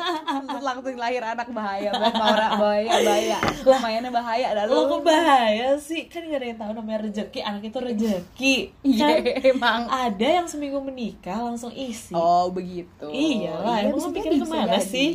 langsung 0.68 0.96
lahir 0.96 1.22
anak 1.22 1.48
bahaya 1.48 1.90
banget 1.90 2.14
bahaya 2.14 2.48
bahaya 2.54 2.90
bahaya. 3.00 3.38
Lumayannya 3.64 4.10
bahaya 4.12 4.48
dah 4.52 4.64
lo 4.64 4.78
kok 4.86 5.00
bahaya 5.00 5.68
sih 5.76 6.04
kan 6.06 6.24
gak 6.24 6.38
ada 6.40 6.46
yang 6.46 6.58
tahu 6.58 6.72
namanya 6.74 6.98
rezeki 7.04 7.40
anak 7.40 7.62
itu 7.64 7.78
rezeki 7.80 8.54
Iya 8.84 9.06
kan 9.08 9.48
emang. 9.48 9.80
ada 9.88 10.28
yang 10.30 10.46
seminggu 10.46 10.78
menikah 10.78 11.40
langsung 11.40 11.72
isi 11.72 12.12
Oh 12.12 12.52
begitu. 12.52 13.08
Iya 13.08 13.52
lah, 13.58 13.76
emang 13.80 14.12
pikirnya 14.12 14.28
jadi, 14.28 14.44
bisa 14.44 14.52
ke 14.52 14.60
mana 14.60 14.78
sih? 14.78 15.08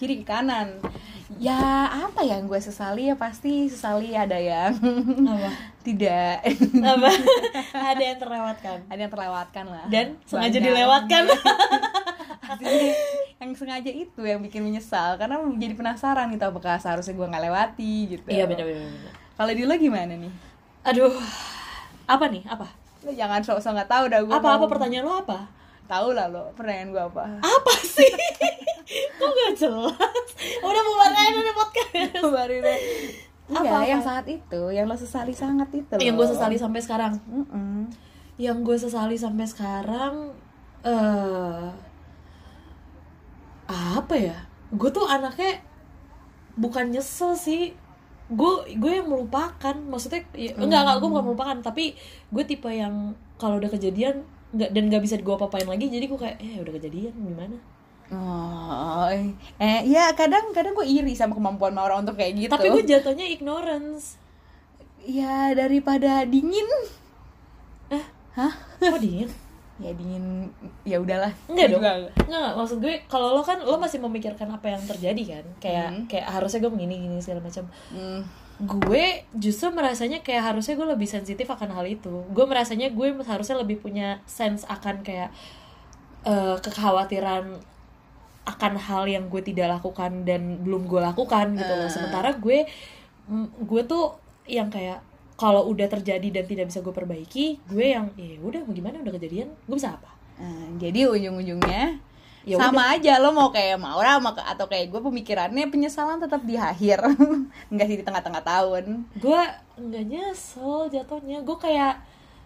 Kiri 0.00 0.16
ke 0.20 0.24
kanan. 0.24 0.80
Ya 1.38 1.86
apa 1.86 2.26
yang 2.26 2.50
gue 2.50 2.58
sesali 2.58 3.12
ya 3.12 3.14
pasti 3.14 3.70
sesali 3.70 4.16
ada 4.18 4.34
yang 4.34 4.74
apa? 5.28 5.50
tidak. 5.86 6.44
Apa? 6.76 7.08
Ada 7.94 8.02
yang 8.12 8.18
terlewatkan? 8.20 8.78
Ada 8.92 9.00
yang 9.00 9.12
terlewatkan 9.12 9.64
lah. 9.64 9.84
Dan 9.88 10.06
sengaja 10.28 10.60
Banyak. 10.60 10.66
dilewatkan? 10.68 11.22
Asli, 12.50 12.92
yang 13.40 13.50
sengaja 13.56 13.88
itu 13.88 14.22
yang 14.26 14.42
bikin 14.42 14.60
menyesal 14.60 15.16
karena 15.16 15.38
jadi 15.56 15.72
penasaran 15.78 16.28
gitu 16.34 16.44
apakah 16.44 16.76
seharusnya 16.82 17.14
gue 17.14 17.26
nggak 17.30 17.44
lewati 17.46 17.94
gitu. 18.18 18.26
Iya 18.28 18.44
benar 18.50 18.66
benar 18.66 19.14
kalau 19.40 19.56
di 19.56 19.64
lo 19.64 19.72
gimana 19.78 20.12
nih? 20.12 20.32
Aduh 20.84 21.14
apa 22.04 22.24
nih? 22.28 22.44
Apa? 22.44 22.68
Lo 23.06 23.10
jangan 23.14 23.40
sok-sok 23.40 23.72
nggak 23.72 23.88
tahu 23.88 24.04
dah 24.12 24.20
gue 24.20 24.34
apa 24.36 24.48
apa 24.60 24.66
pertanyaan 24.68 25.06
lo 25.08 25.14
apa 25.24 25.59
tahu 25.90 26.14
lah 26.14 26.30
lo 26.30 26.54
pertanyaan 26.54 26.94
gue 26.94 27.02
apa? 27.02 27.24
Apa 27.42 27.74
sih? 27.82 28.06
Kok 29.18 29.30
gak 29.30 29.52
jelas? 29.58 30.28
Udah 30.62 30.82
bubarin 30.86 31.34
udah 31.34 31.54
podcast. 31.58 32.22
Deh 32.46 32.78
Apa, 33.50 33.66
iya 33.66 33.74
apa? 33.74 33.90
yang 33.90 34.02
saat 34.02 34.26
itu 34.30 34.62
yang 34.70 34.86
lo 34.86 34.94
sesali 34.94 35.34
sangat 35.34 35.74
itu 35.74 35.98
yang 35.98 36.14
gue 36.14 36.26
sesali 36.30 36.54
sampai 36.54 36.78
sekarang? 36.78 37.18
Mm-mm. 37.26 37.90
yang 38.40 38.62
gue 38.62 38.72
sesali 38.78 39.18
sampai 39.18 39.44
sekarang 39.44 40.32
eh 40.86 41.68
apa 43.70 44.14
ya? 44.14 44.38
Gue 44.70 44.90
tuh 44.90 45.06
anaknya 45.06 45.62
bukan 46.58 46.90
nyesel 46.90 47.34
sih. 47.34 47.74
Gue 48.30 48.66
gue 48.78 48.92
yang 49.02 49.10
melupakan. 49.10 49.74
Maksudnya 49.74 50.26
ya, 50.34 50.54
enggak 50.58 50.80
enggak 50.86 50.96
gue 51.02 51.08
bukan 51.10 51.26
melupakan. 51.26 51.56
Tapi 51.62 51.94
gue 52.30 52.44
tipe 52.46 52.70
yang 52.70 53.14
kalau 53.38 53.58
udah 53.58 53.70
kejadian 53.70 54.26
nggak 54.50 54.70
dan 54.70 54.82
nggak 54.86 55.02
bisa 55.02 55.14
gue 55.16 55.30
apa-apain 55.30 55.64
lagi 55.64 55.86
jadi 55.86 56.04
gue 56.04 56.18
kayak 56.18 56.36
eh 56.38 56.58
udah 56.58 56.72
kejadian 56.74 57.14
gimana 57.14 57.56
Oh, 58.10 59.06
eh 59.56 59.80
ya 59.86 60.10
kadang 60.12 60.50
kadang 60.50 60.74
gue 60.74 60.82
iri 60.82 61.14
sama 61.14 61.30
kemampuan 61.30 61.70
orang 61.72 62.02
untuk 62.02 62.18
kayak 62.18 62.34
gitu. 62.36 62.50
tapi 62.50 62.66
gue 62.68 62.82
jatuhnya 62.82 63.22
ignorance 63.24 64.18
ya 65.00 65.54
daripada 65.54 66.26
dingin. 66.26 66.66
eh 67.88 68.02
Hah? 68.32 68.50
kok 68.76 68.98
dingin 68.98 69.30
Ya 69.80 69.94
dingin 69.94 70.50
ya 70.82 70.98
udahlah. 70.98 71.30
Enggak 71.46 71.66
Gue 71.66 71.72
dong. 71.72 71.80
juga 71.80 71.90
Enggak, 71.96 72.26
enggak. 72.26 72.50
maksud 72.52 72.78
gue 72.82 72.94
kalau 73.06 73.32
lo 73.32 73.40
kan 73.40 73.58
lo 73.62 73.78
masih 73.78 73.96
memikirkan 73.98 74.50
apa 74.50 74.66
yang 74.68 74.82
terjadi 74.84 75.22
kan. 75.30 75.44
Kayak 75.56 75.86
Hmm. 75.88 76.04
kayak 76.04 76.26
harusnya 76.28 76.60
gue 76.60 76.72
begini 76.74 76.94
gini 77.00 77.16
segala 77.16 77.40
macam. 77.40 77.64
Hmm. 77.88 78.20
Gue 78.60 79.24
justru 79.32 79.72
merasanya 79.72 80.20
kayak 80.20 80.52
harusnya 80.52 80.76
gue 80.76 80.88
lebih 80.88 81.08
sensitif 81.08 81.48
akan 81.48 81.72
hal 81.72 81.86
itu. 81.88 82.24
Gue 82.30 82.44
merasanya 82.44 82.92
gue 82.92 83.16
harusnya 83.24 83.56
lebih 83.56 83.80
punya 83.80 84.20
sense 84.28 84.68
akan 84.68 85.00
kayak 85.00 85.32
eh, 86.28 86.56
kekhawatiran 86.60 87.56
akan 88.44 88.72
hal 88.80 89.04
yang 89.06 89.28
gue 89.28 89.42
tidak 89.44 89.80
lakukan 89.80 90.24
dan 90.24 90.60
belum 90.60 90.84
gue 90.88 91.00
lakukan 91.00 91.56
gitu 91.56 91.72
loh. 91.72 91.88
Eh. 91.88 91.92
Sementara 91.92 92.36
gue 92.36 92.68
gue 93.62 93.82
tuh 93.86 94.18
yang 94.50 94.68
kayak 94.68 95.00
kalau 95.40 95.64
udah 95.72 95.88
terjadi 95.88 96.28
dan 96.28 96.44
tidak 96.44 96.68
bisa 96.68 96.84
gue 96.84 96.92
perbaiki, 96.92 97.64
gue 97.64 97.86
yang 97.96 98.12
ya 98.12 98.36
udah 98.44 98.60
mau 98.68 98.76
gimana 98.76 99.00
udah 99.00 99.16
kejadian, 99.16 99.48
gue 99.64 99.76
bisa 99.76 99.96
apa? 99.96 100.12
Nah, 100.36 100.76
jadi 100.76 101.08
ujung-ujungnya 101.08 101.96
Ya 102.40 102.56
sama 102.56 102.96
aja 102.96 103.20
lo 103.20 103.36
mau 103.36 103.52
kayak 103.52 103.76
Maura 103.76 104.16
sama 104.16 104.32
atau 104.32 104.64
kayak 104.64 104.88
gue 104.88 105.00
pemikirannya 105.00 105.68
penyesalan 105.68 106.20
tetap 106.20 106.40
di 106.40 106.56
akhir. 106.56 107.04
Enggak 107.72 107.86
sih 107.88 107.98
di 108.00 108.04
tengah-tengah 108.04 108.42
tahun. 108.42 108.84
Gue 109.20 109.40
nggak 109.76 110.04
nyesel 110.08 110.88
jatuhnya. 110.88 111.44
Gue 111.44 111.56
kayak 111.60 112.00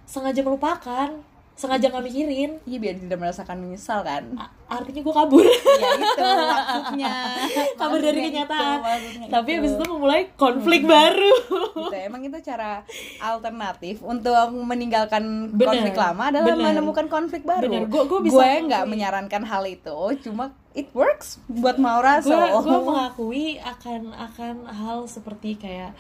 sengaja 0.05 0.43
melupakan 0.43 1.09
sengaja 1.55 1.87
nggak 1.87 2.03
mikirin. 2.03 2.51
Iya 2.63 2.79
biar 2.79 2.95
tidak 2.97 3.15
merasakan 3.17 3.57
menyesal 3.59 4.03
kan? 4.03 4.27
A- 4.35 4.51
artinya 4.67 5.01
gue 5.01 5.15
kabur. 5.15 5.47
Ya 5.47 5.89
itu 5.95 6.19
maksudnya. 6.19 7.15
Kabur 7.81 8.01
dari 8.01 8.21
kenyataan. 8.25 8.79
itu, 8.81 9.29
tapi 9.29 9.49
itu. 9.49 9.57
habis 9.57 9.73
itu 9.73 9.85
memulai 9.87 10.23
konflik 10.35 10.83
baru. 10.85 11.35
Gitu 11.75 11.97
emang 12.01 12.23
itu 12.23 12.39
cara 12.41 12.83
alternatif 13.19 14.01
untuk 14.01 14.35
meninggalkan 14.53 15.23
Bener, 15.49 15.69
konflik 15.69 15.95
lama 15.95 16.23
adalah 16.29 16.47
bener. 16.51 16.67
menemukan 16.73 17.07
konflik 17.07 17.43
baru. 17.43 17.67
Bener, 17.67 17.87
gua- 17.87 18.07
gua 18.07 18.21
bisa 18.21 18.35
gue 18.37 18.67
nggak 18.67 18.85
menyarankan 18.85 19.43
hal 19.45 19.63
itu 19.65 19.99
cuma 20.21 20.51
it 20.73 20.91
works 20.91 21.39
buat 21.47 21.79
Maura 21.79 22.19
gue 22.19 22.29
so 22.29 22.35
gue 22.35 22.81
mengakui 22.83 23.47
akan 23.57 24.11
akan 24.11 24.55
hal 24.67 25.07
seperti 25.07 25.55
kayak 25.55 25.95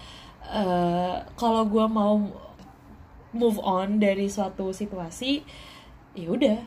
eh, 0.45 1.15
kalau 1.35 1.63
gue 1.65 1.87
mau 1.87 2.19
move 3.35 3.59
on 3.61 3.99
dari 3.99 4.31
suatu 4.31 4.71
situasi 4.71 5.43
ya 6.15 6.31
udah. 6.31 6.59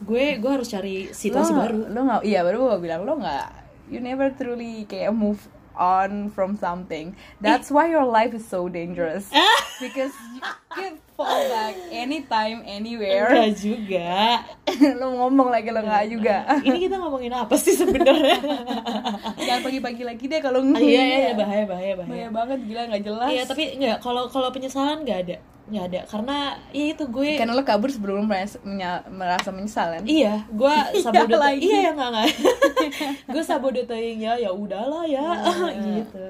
Gue 0.00 0.38
gue 0.38 0.50
harus 0.50 0.70
cari 0.70 1.10
situasi 1.10 1.52
lo, 1.52 1.58
baru. 1.58 1.78
lo 1.90 2.00
nggak 2.06 2.20
iya 2.24 2.40
baru 2.46 2.56
gue 2.72 2.78
bilang 2.86 3.02
lo 3.02 3.18
nggak 3.18 3.48
you 3.90 3.98
never 3.98 4.30
truly 4.34 4.86
kayak 4.86 5.14
move 5.14 5.42
on 5.76 6.32
from 6.32 6.56
something. 6.56 7.14
That's 7.38 7.68
why 7.70 7.92
your 7.92 8.08
life 8.08 8.32
is 8.32 8.48
so 8.48 8.66
dangerous. 8.66 9.28
Because 9.82 10.12
you 10.32 10.40
can 10.72 10.96
fall 11.20 11.36
back 11.52 11.76
anytime 11.92 12.64
anywhere. 12.64 13.28
Enggak 13.28 13.52
juga. 13.60 14.40
Lo 15.00 15.20
ngomong 15.20 15.52
lagi 15.52 15.68
lo 15.68 15.84
nggak 15.84 16.04
juga. 16.08 16.48
Ini 16.64 16.88
kita 16.88 16.96
ngomongin 16.96 17.36
apa 17.36 17.60
sih 17.60 17.76
sebenarnya? 17.76 18.40
Jangan 19.46 19.60
pagi-pagi 19.60 20.02
lagi 20.08 20.24
deh 20.32 20.40
kalau 20.40 20.64
Ah, 20.64 20.80
iya 20.80 21.02
iya 21.04 21.18
iya, 21.28 21.32
bahaya 21.36 21.64
bahaya 21.68 21.92
bahaya. 21.92 22.08
Bahaya 22.08 22.28
banget 22.32 22.58
gila 22.64 22.82
nggak 22.88 23.04
jelas. 23.04 23.28
Iya 23.28 23.42
tapi 23.44 23.62
nggak 23.76 23.96
kalau 24.00 24.32
kalau 24.32 24.48
penyesalan 24.48 25.04
nggak 25.04 25.20
ada 25.28 25.36
nggak 25.66 25.84
ada. 25.92 26.00
Karena 26.06 26.38
ya 26.70 26.84
itu 26.94 27.04
gue 27.10 27.30
karena 27.34 27.52
lo 27.54 27.64
kabur 27.66 27.90
sebelum 27.90 28.26
merasa, 28.26 28.58
merasa 29.10 29.48
menyesal 29.50 29.98
kan? 29.98 30.02
Iya 30.06 30.46
gue 30.46 30.74
sabodo 31.04 31.36
lagi. 31.38 31.66
iya 31.66 31.90
ya 31.90 31.90
nggak 31.94 32.10
nggak. 32.14 32.28
Gue 33.34 33.42
sabodoteingnya 33.42 34.32
ya 34.38 34.50
udahlah 34.54 35.04
ya. 35.04 35.42
Gitu. 35.98 36.26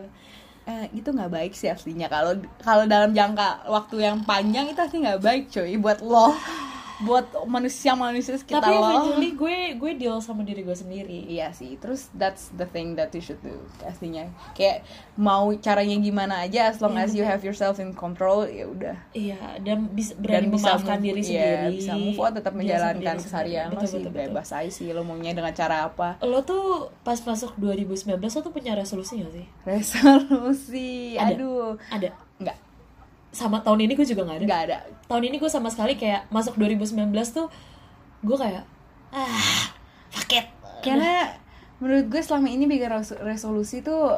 Eh, 0.67 0.85
itu 0.99 1.09
nggak 1.15 1.31
baik 1.31 1.53
sih 1.55 1.71
aslinya. 1.71 2.11
Kalau 2.11 2.35
kalau 2.59 2.85
dalam 2.91 3.15
jangka 3.15 3.71
waktu 3.71 4.03
yang 4.03 4.25
panjang 4.27 4.67
itu 4.67 4.81
asli 4.81 5.05
nggak 5.05 5.23
baik 5.23 5.45
cuy 5.53 5.79
buat 5.79 6.03
lo 6.03 6.35
buat 6.99 7.29
manusia 7.45 7.93
manusia 7.93 8.33
sekitar 8.33 8.63
tapi 8.63 8.73
lo 8.73 8.81
eventually 8.81 9.31
gue 9.33 9.57
gue 9.75 9.93
deal 9.95 10.17
sama 10.19 10.41
diri 10.41 10.61
gue 10.61 10.73
sendiri 10.73 11.29
Iya 11.29 11.51
sih, 11.51 11.77
terus 11.77 12.09
that's 12.13 12.49
the 12.53 12.65
thing 12.65 12.95
that 12.95 13.11
you 13.11 13.21
should 13.21 13.37
do 13.41 13.53
aslinya. 13.83 14.27
Kayak 14.53 14.81
mau 15.15 15.53
caranya 15.57 15.93
gimana 15.97 16.41
aja, 16.43 16.67
as 16.67 16.79
long 16.79 16.95
as 16.95 17.13
you 17.13 17.21
have 17.23 17.41
yourself 17.41 17.77
in 17.77 17.93
control, 17.93 18.45
ya 18.45 18.65
udah. 18.65 18.97
iya 19.13 19.37
dan 19.59 19.89
bisa 19.89 20.13
berani 20.15 20.49
Dan 20.49 20.51
bisa 20.51 20.67
memaafkan 20.73 20.95
move- 20.95 21.07
diri 21.07 21.21
iya, 21.23 21.29
sendiri 21.29 21.69
bisa 21.75 21.93
move 21.95 22.19
on, 22.19 22.33
tetap 22.33 22.49
sama 22.49 22.59
menjalankan 22.59 22.97
sendiri. 22.97 23.21
keseharian 23.23 23.67
lo 23.67 23.75
sih 23.79 23.85
betul, 23.99 24.01
betul. 24.03 24.13
bebas 24.17 24.49
aja 24.51 24.71
sih 24.71 24.87
lo 24.89 25.03
maunya 25.03 25.33
dengan 25.33 25.53
cara 25.53 25.77
apa. 25.85 26.09
lo 26.23 26.41
tuh 26.43 26.65
pas 27.03 27.19
masuk 27.19 27.53
2019 27.57 28.09
lo 28.17 28.41
tuh 28.41 28.51
punya 28.51 28.73
resolusi 28.73 29.21
gak 29.21 29.33
sih 29.33 29.47
Resolusi, 29.67 30.91
Ada. 31.15 31.35
aduh, 31.35 31.77
ada 31.89 32.09
nggak, 32.37 32.57
sama 33.37 33.61
tahun 33.61 33.85
ini 33.85 33.93
gue 33.93 34.09
juga 34.09 34.25
nggak 34.25 34.39
ada 34.41 34.47
nggak 34.49 34.63
ada. 34.73 34.79
tahun 35.13 35.23
ini 35.29 35.37
gue 35.37 35.51
sama 35.53 35.69
sekali 35.69 36.01
kayak 36.01 36.33
masuk 36.33 36.57
2019 36.57 37.13
tuh 37.37 37.53
gue 38.25 38.37
kayak 38.41 38.65
ah 39.13 39.69
it 40.33 40.49
Karena 40.81 41.29
menurut 41.77 42.09
gue 42.09 42.23
selama 42.25 42.49
ini 42.49 42.65
bikin 42.65 42.89
res- 42.89 43.21
resolusi 43.21 43.85
tuh 43.85 44.17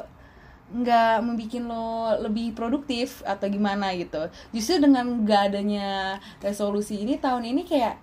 nggak 0.69 1.25
membuat 1.25 1.65
lo 1.65 1.89
lebih 2.29 2.53
produktif 2.53 3.25
atau 3.25 3.49
gimana 3.49 3.97
gitu. 3.97 4.29
Justru 4.53 4.85
dengan 4.85 5.25
gak 5.25 5.49
adanya 5.53 6.21
resolusi 6.45 7.01
ini 7.01 7.17
tahun 7.17 7.49
ini 7.57 7.65
kayak 7.65 7.97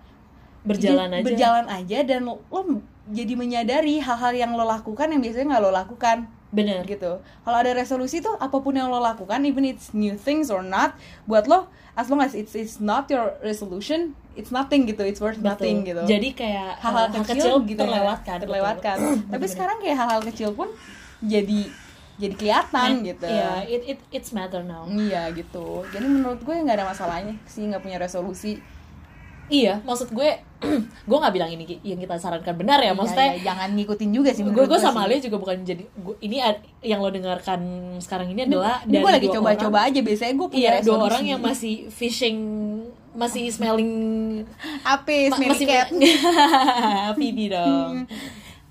berjalan 0.66 1.14
aja 1.14 1.24
berjalan 1.24 1.68
aja 1.70 1.98
dan 2.02 2.26
lo, 2.26 2.42
lo 2.50 2.82
jadi 3.06 3.38
menyadari 3.38 4.02
hal-hal 4.02 4.34
yang 4.34 4.52
lo 4.58 4.66
lakukan 4.66 5.14
yang 5.14 5.22
biasanya 5.22 5.56
nggak 5.56 5.62
lo 5.62 5.70
lakukan 5.70 6.18
bener. 6.54 6.86
Gitu. 6.86 7.22
Kalau 7.22 7.58
ada 7.58 7.72
resolusi 7.74 8.22
tuh 8.22 8.38
apa 8.38 8.58
pun 8.62 8.74
yang 8.76 8.90
lo 8.90 9.02
lakukan 9.02 9.42
even 9.46 9.66
it's 9.66 9.94
new 9.96 10.14
things 10.20 10.54
or 10.54 10.62
not 10.62 10.98
buat 11.26 11.50
lo 11.50 11.70
as 11.96 12.12
long 12.12 12.20
as 12.20 12.36
it's 12.36 12.54
it's 12.54 12.78
not 12.84 13.08
your 13.08 13.34
resolution 13.42 14.14
it's 14.36 14.52
nothing 14.52 14.84
gitu. 14.86 15.02
It's 15.08 15.24
worth 15.24 15.40
Betul. 15.40 15.50
nothing 15.56 15.76
gitu. 15.88 16.04
Jadi 16.06 16.36
kayak 16.36 16.80
hal-hal 16.84 17.08
uh, 17.08 17.14
hal 17.16 17.26
kecil, 17.26 17.56
gitu 17.64 17.80
ya, 17.80 17.84
terlewatkan 17.88 18.38
terlewatkan. 18.44 18.96
Betul. 19.00 19.16
tapi 19.32 19.46
sekarang 19.48 19.78
kayak 19.80 19.98
hal-hal 19.98 20.22
kecil 20.28 20.50
pun 20.52 20.70
jadi 21.24 21.72
jadi 22.16 22.36
kelihatan 22.40 22.90
Ma- 23.00 23.04
gitu. 23.12 23.28
iya 23.28 23.52
it, 23.68 23.82
it 23.96 24.00
it's 24.12 24.32
matter 24.32 24.64
now. 24.64 24.88
Iya 24.88 25.32
gitu. 25.36 25.84
Jadi 25.92 26.08
menurut 26.08 26.40
gue 26.40 26.56
nggak 26.56 26.80
ada 26.80 26.88
masalahnya 26.88 27.36
sih 27.48 27.68
nggak 27.68 27.84
punya 27.84 28.00
resolusi 28.00 28.64
iya 29.48 29.78
maksud 29.80 30.10
gue 30.10 30.30
gue 31.06 31.18
nggak 31.18 31.32
bilang 31.32 31.48
ini 31.48 31.64
yang 31.82 31.98
kita 31.98 32.16
sarankan 32.16 32.56
benar 32.56 32.80
ya 32.80 32.92
maksudnya 32.92 33.30
Iya, 33.30 33.36
iya, 33.36 33.46
jangan 33.46 33.70
ngikutin 33.74 34.10
juga 34.10 34.30
sih 34.30 34.42
gue 34.42 34.66
gue 34.66 34.80
sama. 34.80 35.06
Alia 35.06 35.20
juga 35.20 35.38
bukan 35.38 35.62
jadi 35.62 35.84
gua- 35.96 36.18
ini 36.20 36.38
ad- 36.40 36.66
yang 36.82 36.98
lo 36.98 37.10
dengarkan 37.10 37.62
sekarang 38.00 38.28
ini 38.28 38.44
adalah 38.44 38.82
ini 38.84 38.96
gue 38.96 39.04
dari 39.04 39.16
lagi 39.16 39.28
dua 39.28 39.36
coba-coba 39.38 39.80
aja 39.84 40.00
biasanya 40.00 40.34
gue 40.34 40.48
punya 40.48 40.62
iya 40.72 40.82
dua 40.82 40.98
orang 41.04 41.24
yang 41.24 41.40
masih 41.40 41.86
fishing 41.88 42.38
masih 43.14 43.48
smelling 43.48 43.94
apis 44.98 45.30
ma- 45.30 45.38
Mary 45.38 45.52
masih 45.52 45.66
Cat. 45.66 45.88
Phoebe 47.16 47.46
dong. 47.48 47.94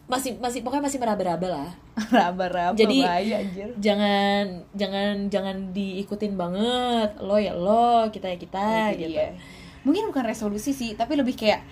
Masih 0.04 0.37
masih 0.37 0.61
pokoknya 0.61 0.85
masih 0.85 1.00
meraba-raba 1.00 1.49
lah. 1.50 1.69
Raba-raba 2.12 2.76
Jadi- 2.76 3.00
bahaya 3.00 3.40
anjir. 3.40 3.73
jangan 3.81 4.45
jangan 4.71 5.33
jangan 5.33 5.57
diikutin 5.73 6.37
banget. 6.37 7.16
Lo 7.19 7.40
ya 7.40 7.57
lo 7.57 8.12
kita 8.12 8.28
ya 8.28 8.37
kita 8.37 8.93
Itu 8.93 9.00
gitu. 9.00 9.16
dia. 9.16 9.33
Mungkin 9.85 10.09
bukan 10.09 10.25
resolusi 10.25 10.73
sih 10.73 10.93
tapi 10.93 11.14
lebih 11.14 11.33
kayak 11.35 11.62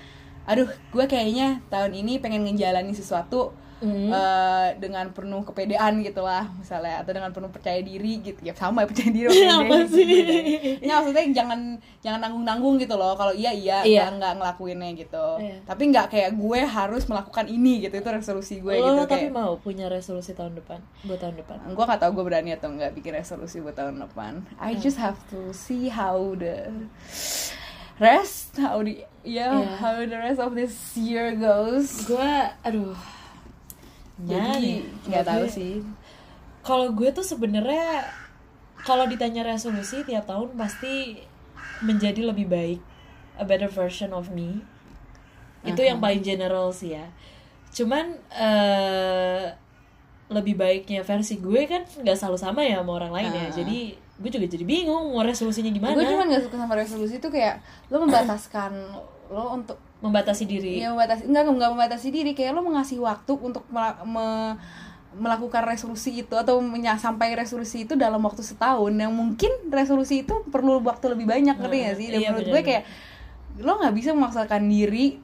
aduh 0.43 0.67
gue 0.67 1.05
kayaknya 1.07 1.61
tahun 1.67 1.93
ini 1.95 2.19
pengen 2.19 2.45
ngejalanin 2.45 2.93
sesuatu 2.93 3.57
Hmm. 3.83 4.15
eh, 4.15 4.79
dengan 4.79 5.11
penuh 5.11 5.43
kepedean 5.43 6.07
gitu 6.07 6.23
lah 6.23 6.47
misalnya 6.55 7.03
atau 7.03 7.11
dengan 7.11 7.35
penuh 7.35 7.51
percaya 7.51 7.83
diri 7.83 8.23
gitu 8.23 8.39
ya 8.41 8.55
sama 8.55 8.79
ya 8.79 8.87
percaya 8.87 9.11
diri 9.11 9.27
sama 9.43 9.59
Apa 9.59 9.75
pede 9.75 9.91
sih? 9.91 10.05
gitu 10.07 10.23
bedanya. 10.23 10.59
Ya, 10.79 10.93
maksudnya 10.95 11.25
jangan 11.35 11.61
jangan 11.99 12.19
nanggung 12.23 12.45
nanggung 12.47 12.75
gitu 12.79 12.95
loh 12.95 13.19
kalau 13.19 13.35
iya 13.35 13.51
iya 13.51 13.83
Iya. 13.83 14.07
nggak 14.15 14.39
ngelakuinnya 14.39 14.87
gitu 14.95 15.27
Iya. 15.37 15.67
tapi 15.67 15.83
nggak 15.91 16.07
kayak 16.09 16.31
gue 16.33 16.61
harus 16.63 17.03
melakukan 17.11 17.47
ini 17.51 17.83
gitu 17.83 17.95
itu 17.97 18.07
resolusi 18.09 18.55
gue 18.57 18.71
lo 18.73 18.87
gitu 18.87 19.03
tapi 19.03 19.15
kayak 19.19 19.35
mau 19.35 19.59
punya 19.59 19.91
resolusi 19.91 20.31
tahun 20.31 20.55
depan 20.55 20.79
buat 21.03 21.19
tahun 21.19 21.43
depan 21.43 21.57
gue 21.67 21.83
gak 21.85 21.99
tau 21.99 22.11
gue 22.13 22.23
berani 22.23 22.55
atau 22.55 22.71
nggak 22.71 22.95
bikin 22.95 23.19
resolusi 23.19 23.59
buat 23.59 23.75
tahun 23.75 23.99
depan 23.99 24.47
I 24.63 24.79
just 24.79 24.95
have 24.97 25.19
to 25.27 25.51
see 25.51 25.91
how 25.91 26.39
the 26.39 26.71
rest 28.01 28.57
how 28.57 28.81
the 28.81 29.05
yeah, 29.25 29.55
Yeah. 29.55 29.77
how 29.79 29.95
the 30.01 30.19
rest 30.19 30.41
of 30.41 30.55
this 30.55 30.97
year 30.97 31.35
goes. 31.37 32.05
Gue 32.09 32.33
aduh. 32.65 32.97
Jadi 34.23 34.87
nggak 35.09 35.25
tahu 35.27 35.45
sih. 35.49 35.83
Kalau 36.63 36.95
gue 36.95 37.11
tuh 37.11 37.27
sebenarnya 37.27 38.07
kalau 38.87 39.07
ditanya 39.07 39.47
resolusi 39.47 40.03
tiap 40.07 40.27
tahun 40.27 40.55
pasti 40.55 41.23
menjadi 41.83 42.23
lebih 42.31 42.47
baik 42.51 42.81
a 43.39 43.45
better 43.47 43.71
version 43.71 44.15
of 44.15 44.31
me. 44.31 44.63
Itu 45.63 45.83
yang 45.83 45.99
paling 46.03 46.23
general 46.23 46.71
sih 46.75 46.95
ya. 46.99 47.11
Cuman 47.75 48.19
eh 48.35 49.55
lebih 50.33 50.57
baiknya 50.57 51.05
versi 51.05 51.37
gue 51.37 51.69
kan 51.69 51.85
nggak 51.85 52.17
selalu 52.17 52.39
sama 52.41 52.65
ya 52.65 52.81
sama 52.81 52.93
orang 52.97 53.13
lain 53.13 53.31
ya. 53.37 53.47
Ah. 53.47 53.51
jadi 53.53 53.79
gue 54.21 54.31
juga 54.31 54.47
jadi 54.47 54.65
bingung 54.65 55.17
mau 55.17 55.25
resolusinya 55.25 55.73
gimana. 55.73 55.97
Gue 55.97 56.05
cuma 56.05 56.29
gak 56.29 56.45
suka 56.45 56.57
sama 56.61 56.75
resolusi 56.77 57.17
itu 57.17 57.29
kayak 57.33 57.65
lo 57.89 58.05
membataskan 58.05 58.73
lo 59.33 59.57
untuk 59.57 59.81
membatasi 60.05 60.45
diri. 60.45 60.85
Ya 60.85 60.93
membatasi 60.93 61.25
enggak 61.25 61.49
enggak 61.49 61.71
membatasi 61.73 62.09
diri 62.13 62.31
kayak 62.37 62.53
lo 62.53 62.61
mengasih 62.61 63.01
waktu 63.01 63.33
untuk 63.41 63.65
mela- 63.73 64.03
me- 64.05 64.57
melakukan 65.13 65.69
resolusi 65.69 66.25
itu 66.25 66.33
atau 66.33 66.61
sampai 66.97 67.37
resolusi 67.37 67.85
itu 67.85 67.97
dalam 67.97 68.21
waktu 68.21 68.41
setahun. 68.41 68.93
Yang 68.93 69.13
mungkin 69.13 69.53
resolusi 69.69 70.25
itu 70.25 70.35
perlu 70.49 70.81
waktu 70.81 71.13
lebih 71.13 71.29
banyak 71.29 71.57
ngerti 71.57 71.77
gak 71.85 71.97
sih? 71.97 72.07
Dan 72.13 72.21
iya, 72.21 72.29
menurut 72.33 72.49
gue 72.49 72.63
kayak 72.65 72.83
lo 73.61 73.73
nggak 73.77 73.95
bisa 73.97 74.11
memaksakan 74.17 74.63
diri 74.65 75.21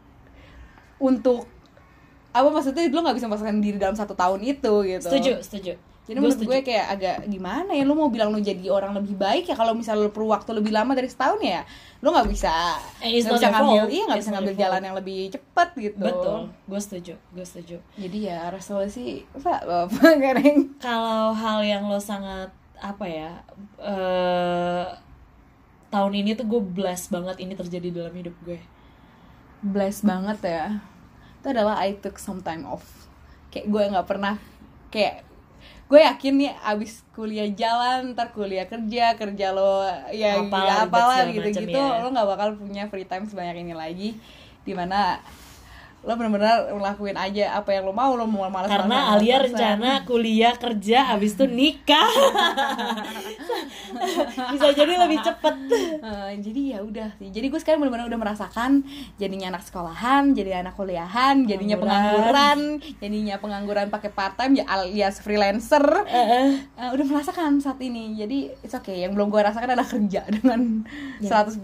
untuk 0.99 1.49
apa 2.33 2.49
maksudnya? 2.53 2.85
Lo 2.93 3.01
nggak 3.01 3.17
bisa 3.17 3.27
memaksakan 3.29 3.61
diri 3.65 3.77
dalam 3.81 3.97
satu 3.97 4.13
tahun 4.13 4.41
itu 4.45 4.73
gitu. 4.85 5.05
Setuju 5.05 5.33
setuju 5.41 5.73
jadi 6.09 6.25
menurut 6.25 6.41
gue 6.41 6.59
kayak 6.65 6.87
agak 6.89 7.17
gimana 7.29 7.77
ya 7.77 7.85
lo 7.85 7.93
mau 7.93 8.09
bilang 8.09 8.33
lo 8.33 8.41
jadi 8.41 8.65
orang 8.73 8.97
lebih 8.97 9.13
baik 9.21 9.45
ya 9.45 9.53
kalau 9.53 9.77
misalnya 9.77 10.09
lo 10.09 10.11
perlu 10.11 10.33
waktu 10.33 10.57
lebih 10.57 10.73
lama 10.73 10.97
dari 10.97 11.05
setahun 11.05 11.37
ya 11.45 11.69
lo 12.01 12.17
nggak 12.17 12.29
bisa 12.33 12.81
it's 13.05 13.29
nggak 13.29 13.37
bisa 13.37 13.49
ngambil 13.53 13.85
fault. 13.85 13.93
iya 13.93 14.03
nggak 14.09 14.21
bisa 14.25 14.33
ngambil 14.33 14.55
jalan 14.57 14.81
yang 14.81 14.97
lebih 14.97 15.21
cepat 15.29 15.69
gitu. 15.77 16.01
Betul. 16.01 16.39
Gue 16.65 16.81
setuju 16.81 17.15
gue 17.21 17.45
setuju. 17.45 17.77
Jadi 18.01 18.19
ya 18.25 18.49
resolusi 18.49 19.29
pak 19.37 19.61
apa 19.69 20.09
kering 20.25 20.81
kalau 20.81 21.37
hal 21.37 21.61
yang 21.61 21.85
lo 21.85 22.01
sangat 22.01 22.49
apa 22.81 23.05
ya 23.05 23.33
eh 23.85 24.89
tahun 25.93 26.13
ini 26.25 26.33
tuh 26.33 26.49
gue 26.49 26.61
blessed 26.65 27.13
banget 27.13 27.37
ini 27.45 27.53
terjadi 27.53 27.93
dalam 27.93 28.17
hidup 28.17 28.33
gue. 28.49 28.65
Blessed 29.61 30.09
banget 30.09 30.41
ya. 30.41 30.67
Itu 31.45 31.53
adalah 31.53 31.85
I 31.85 32.01
took 32.01 32.17
some 32.17 32.41
time 32.41 32.65
off. 32.65 33.13
Kayak 33.53 33.69
gue 33.69 33.83
nggak 33.93 34.09
pernah 34.09 34.41
kayak 34.89 35.28
gue 35.89 36.01
yakin 36.05 36.35
nih 36.37 36.53
abis 36.61 37.01
kuliah 37.17 37.49
jalan 37.49 38.13
ntar 38.13 38.29
kuliah 38.31 38.69
kerja 38.69 39.17
kerja 39.17 39.47
lo 39.57 39.89
ya 40.13 40.37
Apalah, 40.37 40.69
ya 40.69 40.75
apalah 40.85 41.19
gitu 41.33 41.49
gitu 41.49 41.73
ya. 41.81 42.05
lo 42.05 42.13
nggak 42.13 42.29
bakal 42.29 42.49
punya 42.61 42.85
free 42.93 43.09
time 43.09 43.25
sebanyak 43.25 43.65
ini 43.65 43.73
lagi 43.73 44.13
di 44.69 44.77
mana 44.77 45.17
lo 45.99 46.15
benar-benar 46.15 46.71
ngelakuin 46.71 47.19
aja 47.19 47.59
apa 47.59 47.75
yang 47.75 47.83
lo 47.83 47.93
mau 47.93 48.15
lo 48.15 48.25
mau 48.25 48.47
malas 48.47 48.71
karena 48.71 49.13
Alia 49.13 49.43
rencana 49.43 50.07
kuliah 50.07 50.55
kerja 50.55 51.11
abis 51.13 51.35
itu 51.35 51.45
nikah. 51.45 52.07
Bisa 54.55 54.69
jadi 54.73 54.95
lebih 54.95 55.19
cepet. 55.21 55.55
Eh, 55.99 56.33
jadi 56.41 56.61
ya 56.77 56.79
udah 56.81 57.09
sih. 57.19 57.29
Jadi 57.29 57.47
gue 57.49 57.61
sekarang 57.61 57.83
benar-benar 57.83 58.07
udah 58.07 58.21
merasakan 58.21 58.87
jadinya 59.17 59.51
anak 59.53 59.67
sekolahan 59.67 60.33
jadi 60.33 60.63
anak 60.63 60.75
kuliahan 60.75 61.45
jadinya 61.45 61.77
Pengangguran. 61.77 62.59
pengangguran 62.79 62.99
jadinya 63.01 63.35
pengangguran 63.39 63.87
pakai 63.89 64.11
part 64.13 64.35
time 64.39 64.63
ya 64.63 64.65
alias 64.71 65.19
freelancer. 65.19 65.83
Eh, 66.07 66.63
udah 66.95 67.05
merasakan 67.05 67.59
saat 67.59 67.83
ini. 67.83 68.15
Jadi 68.15 68.55
it's 68.63 68.73
okay. 68.73 69.03
Yang 69.03 69.19
belum 69.19 69.29
gue 69.29 69.41
rasakan 69.43 69.69
adalah 69.69 69.89
kerja 69.89 70.23
dengan 70.31 70.85
100% 71.19 71.59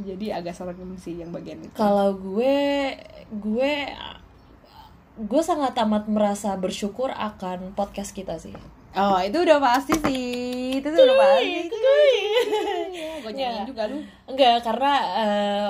jadi 0.00 0.40
agak 0.40 0.54
serem 0.54 0.96
sih 0.96 1.20
yang 1.20 1.30
bagian 1.30 1.60
itu. 1.60 1.74
Kalau 1.74 2.16
gue 2.16 2.94
gue 3.34 3.74
gue 5.14 5.42
sangat 5.42 5.78
amat 5.78 6.06
merasa 6.06 6.54
bersyukur 6.54 7.10
akan 7.10 7.70
podcast 7.72 8.10
kita 8.10 8.34
sih 8.36 8.54
oh 8.94 9.18
itu 9.18 9.38
udah 9.38 9.58
pasti 9.58 9.94
sih 9.96 10.26
itu 10.78 10.86
tuh 10.86 11.00
udah 11.00 11.16
pasti 11.16 11.70
gue 13.22 13.32
nyanyiin 13.32 13.34
Ya. 13.34 13.64
juga 13.64 13.82
lu 13.88 13.98
Enggak, 14.24 14.62
karena 14.62 14.92
eh, 15.16 15.68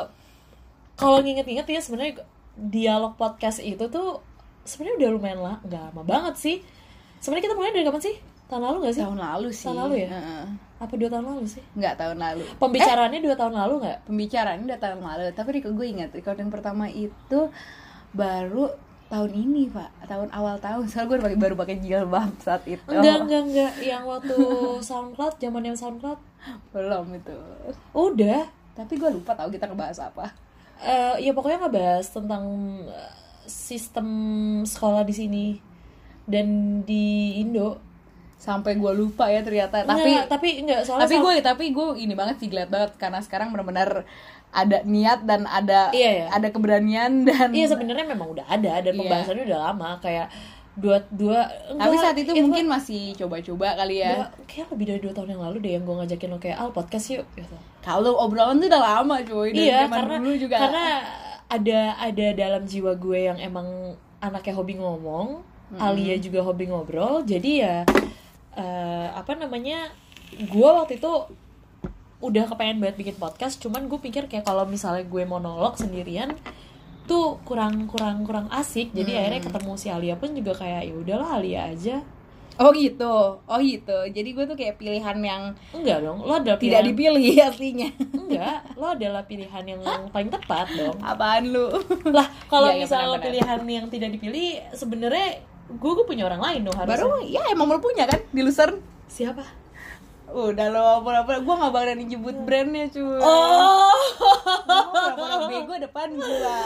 kalau 0.94 1.18
nginget-nginget 1.20 1.66
ya 1.66 1.81
sebenarnya 1.81 2.14
dialog 2.55 3.14
podcast 3.14 3.59
itu 3.59 3.83
tuh 3.88 4.20
sebenarnya 4.62 4.96
udah 5.00 5.11
lumayan 5.11 5.40
lah, 5.42 5.57
nggak 5.61 5.83
lama 5.90 6.03
banget 6.03 6.35
sih. 6.38 6.57
Sebenarnya 7.18 7.50
kita 7.50 7.57
mulai 7.59 7.72
dari 7.72 7.85
kapan 7.85 8.03
sih? 8.03 8.16
Tahun 8.44 8.62
lalu 8.62 8.76
nggak 8.85 8.94
sih? 8.94 9.02
tahun 9.02 9.18
lalu 9.18 9.48
sih 9.50 9.66
Tahun 9.66 9.78
lalu 9.80 9.94
ya? 10.04 10.09
Heeh. 10.12 10.44
Apa 10.78 10.94
dua 10.94 11.09
tahun 11.09 11.26
lalu 11.33 11.44
sih? 11.48 11.64
nggak 11.74 11.94
tahun 11.96 12.18
lalu 12.20 12.44
Pembicaraannya 12.62 13.20
dua 13.24 13.35
tahun 13.35 13.54
lalu 13.57 13.74
nggak? 13.83 13.98
pembicaraan 14.04 14.59
udah 14.62 14.78
tahun 14.78 15.00
lalu 15.00 15.22
tapi 15.33 15.48
gue 15.61 15.87
ingat 15.88 16.11
recording 16.12 16.48
pertama 16.52 16.85
itu 16.87 17.40
baru 18.12 18.70
tahun 19.04 19.30
ini 19.30 19.68
pak 19.68 20.09
tahun 20.09 20.28
awal 20.33 20.57
tahun 20.59 20.85
soalnya 20.88 21.09
gue 21.09 21.18
pakai 21.22 21.38
baru 21.38 21.54
pakai 21.54 21.76
jilbab 21.78 22.30
saat 22.40 22.64
itu 22.66 22.88
Enggak, 22.88 23.16
enggak, 23.24 23.42
enggak. 23.46 23.72
Yang 23.78 24.02
waktu 24.09 24.37
SoundCloud, 24.88 25.35
zaman 25.38 25.62
yang 25.62 25.76
SoundCloud. 25.76 26.20
belum 26.72 27.07
itu 27.14 27.37
Udah. 27.92 28.44
tapi 28.74 28.98
gue 28.98 29.07
lupa 29.09 29.33
tahu 29.33 29.48
kita 29.50 29.70
ngebahas 29.70 30.11
apa 30.11 30.35
Eh 30.76 31.22
ya 31.22 31.30
pokoknya 31.30 31.64
ngebahas 31.64 32.07
tentang 32.11 32.44
eh, 32.85 33.12
sistem 33.46 34.09
sekolah 34.66 35.00
di 35.00 35.14
sini 35.14 35.46
dan 36.26 36.80
di 36.83 37.38
Indo. 37.38 37.78
Sampai 38.44 38.76
gue 38.76 38.92
lupa 38.92 39.24
ya 39.26 39.40
ternyata. 39.40 39.80
Tapi 39.83 39.88
tapi 39.88 40.12
tapi 40.28 40.48
enggak 40.61 40.85
soalnya 40.85 41.09
tapi 41.09 41.16
gue 41.16 41.33
tapi 41.40 41.64
gue 41.72 41.87
ini 41.96 42.12
banget 42.12 42.37
sih 42.38 42.52
glad 42.52 42.68
banget. 42.68 42.92
Karena 42.94 43.18
sekarang 43.18 43.48
benar-benar 43.48 44.04
ada 44.52 44.85
niat 44.85 45.24
dan 45.24 45.48
ada 45.48 45.88
Iya, 45.90 46.11
iya. 46.14 46.26
ada 46.28 46.52
keberanian 46.52 47.22
dan 47.28 47.48
Iya 47.50 47.72
sebenarnya 47.72 48.04
memang 48.04 48.28
udah 48.30 48.44
ada 48.46 48.78
dan 48.78 48.92
Iya. 48.92 49.00
pembahasannya 49.00 49.44
udah 49.48 49.61
lama. 49.64 49.90
Kayak 49.98 50.28
dua 50.74 50.98
dua 51.09 51.46
tapi 51.70 51.94
enggak, 51.94 52.02
saat 52.02 52.16
itu 52.18 52.30
itu 52.35 52.42
mungkin 52.44 52.66
masih 52.66 53.02
coba-coba 53.16 53.78
kali 53.78 54.02
ya. 54.02 54.12
Dua- 54.20 54.33
kayak 54.44 54.66
lebih 54.74 54.85
dari 54.90 55.00
dua 55.00 55.12
tahun 55.12 55.28
yang 55.33 55.42
lalu 55.42 55.57
deh 55.59 55.72
yang 55.72 55.83
gue 55.83 55.94
ngajakin 55.96 56.28
lo 56.28 56.38
kayak 56.38 56.59
al 56.59 56.70
podcast 56.70 57.07
yuk 57.11 57.26
gitu. 57.33 57.57
kalau 57.80 58.18
obrolan 58.18 58.59
tuh 58.59 58.68
udah 58.68 58.83
lama 58.83 59.16
cuy. 59.22 59.50
Dari 59.50 59.64
iya 59.64 59.87
zaman 59.87 59.96
karena 59.96 60.16
dulu 60.20 60.35
juga. 60.37 60.57
karena 60.59 60.85
ada 61.46 61.80
ada 61.96 62.26
dalam 62.33 62.62
jiwa 62.64 62.92
gue 62.94 63.18
yang 63.22 63.38
emang 63.38 63.66
anaknya 64.18 64.52
hobi 64.52 64.74
ngomong 64.74 65.44
Alia 65.74 66.16
juga 66.16 66.40
hobi 66.40 66.66
ngobrol 66.66 67.22
jadi 67.22 67.50
ya 67.61 67.76
eh, 68.55 69.09
apa 69.11 69.33
namanya 69.35 69.90
gue 70.33 70.69
waktu 70.73 70.97
itu 70.97 71.12
udah 72.19 72.45
kepengen 72.47 72.79
banget 72.79 72.97
bikin 72.99 73.17
podcast 73.17 73.59
cuman 73.59 73.85
gue 73.85 73.99
pikir 73.99 74.25
kayak 74.25 74.43
kalau 74.43 74.64
misalnya 74.64 75.05
gue 75.05 75.23
monolog 75.25 75.75
sendirian 75.75 76.33
tuh 77.05 77.37
kurang 77.43 77.85
kurang 77.85 78.25
kurang 78.25 78.49
asik 78.49 78.90
jadi 78.90 79.21
akhirnya 79.21 79.43
ketemu 79.43 79.73
si 79.75 79.87
Alia 79.88 80.17
pun 80.17 80.33
juga 80.33 80.57
kayak 80.57 80.83
ya 80.85 80.95
udahlah 80.95 81.31
Alia 81.37 81.69
aja 81.69 81.99
Oh 82.55 82.71
gitu, 82.71 83.03
oh 83.43 83.59
gitu. 83.59 83.99
Jadi 84.07 84.31
gue 84.31 84.47
tuh 84.47 84.55
kayak 84.55 84.79
pilihan 84.79 85.19
yang 85.19 85.43
enggak 85.75 85.99
dong 86.01 86.23
lo 86.23 86.38
adalah 86.38 86.55
tidak 86.55 86.62
pilihan 86.62 86.87
dipilih 86.87 87.35
aslinya. 87.51 87.88
enggak 88.14 88.59
lo 88.73 88.87
adalah 88.87 89.23
pilihan 89.27 89.64
yang 89.67 89.83
paling 90.09 90.31
tepat 90.31 90.71
dong 90.71 90.95
Apaan 91.03 91.51
lu? 91.51 91.67
lah 92.07 92.23
kalau 92.47 92.71
Iya, 92.71 92.79
iya, 92.79 92.83
misalnya 92.87 93.07
benar-benar. 93.11 93.27
pilihan 93.27 93.61
yang 93.67 93.87
tidak 93.90 94.11
dipilih 94.14 94.47
sebenarnya 94.71 95.29
gue 95.64 95.90
gue 95.96 96.05
punya 96.05 96.29
orang 96.29 96.42
lain 96.42 96.61
dong 96.68 96.77
harusnya 96.77 97.09
Baru 97.09 97.24
ya 97.24 97.42
emang 97.48 97.68
lu 97.72 97.81
punya 97.81 98.05
kan 98.05 98.20
di 98.31 98.40
Lucerne? 98.44 98.79
siapa 99.09 99.44
Udah 100.35 100.66
lo 100.66 100.83
apa-apa, 100.99 101.38
gue 101.38 101.55
gak 101.55 101.70
bakalan 101.70 102.03
nyebut 102.03 102.35
brandnya 102.42 102.90
cuy. 102.90 103.23
oh. 103.23 103.94
Orang 105.14 105.47
bego 105.47 105.75
depan 105.79 106.09
gua. 106.11 106.59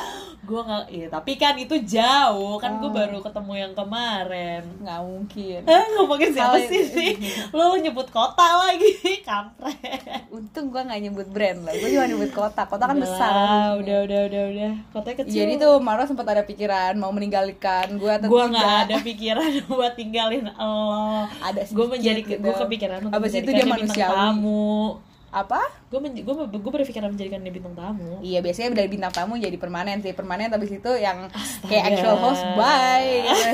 gue 0.49 0.63
nggak 0.65 0.85
iya 0.89 1.07
tapi 1.13 1.37
kan 1.37 1.53
itu 1.61 1.77
jauh. 1.85 2.57
Kan 2.57 2.81
gue 2.81 2.89
baru 2.89 3.21
ketemu 3.21 3.53
yang 3.55 3.73
kemarin. 3.77 4.65
Nggak 4.81 5.01
mungkin. 5.05 5.61
eh 5.69 5.85
ngomongin 5.93 6.31
siapa 6.33 6.57
sih? 6.65 6.89
sih 6.89 7.13
lo 7.53 7.77
nyebut 7.77 8.09
kota 8.09 8.57
lagi 8.57 8.89
kampret. 9.29 10.25
Untung 10.33 10.73
gue 10.73 10.81
gak 10.81 11.01
nyebut 11.05 11.29
brand 11.29 11.69
lah. 11.69 11.77
Gue 11.77 11.89
cuma 11.93 12.09
nyebut 12.09 12.33
kota. 12.33 12.65
Kota 12.65 12.89
kan 12.89 12.97
Udah 12.97 13.05
besar. 13.05 13.33
udah 13.77 13.99
udah 14.09 14.21
udah 14.33 14.43
udah. 14.49 14.73
Kotanya 14.97 15.17
kecil. 15.21 15.37
Jadi 15.37 15.53
tuh 15.61 15.75
Maro 15.85 16.09
sempat 16.09 16.25
ada 16.25 16.43
pikiran 16.49 16.97
mau 16.97 17.13
meninggalkan 17.13 18.01
gue 18.01 18.09
atau 18.09 18.29
gue 18.33 18.45
nggak 18.49 18.73
ada 18.89 18.97
pikiran 19.05 19.51
buat 19.69 19.93
tinggalin 19.93 20.49
lo. 20.49 21.29
Ada 21.45 21.69
gue 21.69 21.87
menjadi 21.87 22.21
gue 22.25 22.55
kepikiran 22.57 22.99
untuk 23.05 23.21
Abis 23.21 23.37
itu 23.37 23.51
dia 23.59 23.67
manusiawi. 23.67 24.15
tamu 24.15 25.03
Apa? 25.29 25.61
Gue 25.89 25.99
gue 26.21 26.35
gue 26.53 26.73
berpikiran 26.73 27.09
menjadikan 27.09 27.41
dia 27.41 27.49
bintang 27.49 27.73
tamu 27.73 28.21
Iya 28.21 28.45
biasanya 28.45 28.77
dari 28.77 28.93
bintang 28.93 29.09
tamu 29.09 29.41
jadi 29.41 29.57
permanen 29.57 30.05
sih 30.05 30.13
permanen 30.13 30.53
tapi 30.53 30.69
itu 30.69 30.93
yang 31.01 31.33
Astaga. 31.33 31.65
kayak 31.65 31.85
actual 31.97 32.17
host 32.21 32.45
bye 32.61 33.09
gitu. 33.25 33.49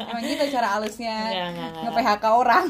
Emang 0.00 0.24
gitu 0.24 0.44
cara 0.48 0.68
Nggak, 0.80 0.88
nggak, 0.88 1.50
nggak. 1.52 1.82
nge 1.84 1.90
PHK 1.92 2.24
orang. 2.32 2.66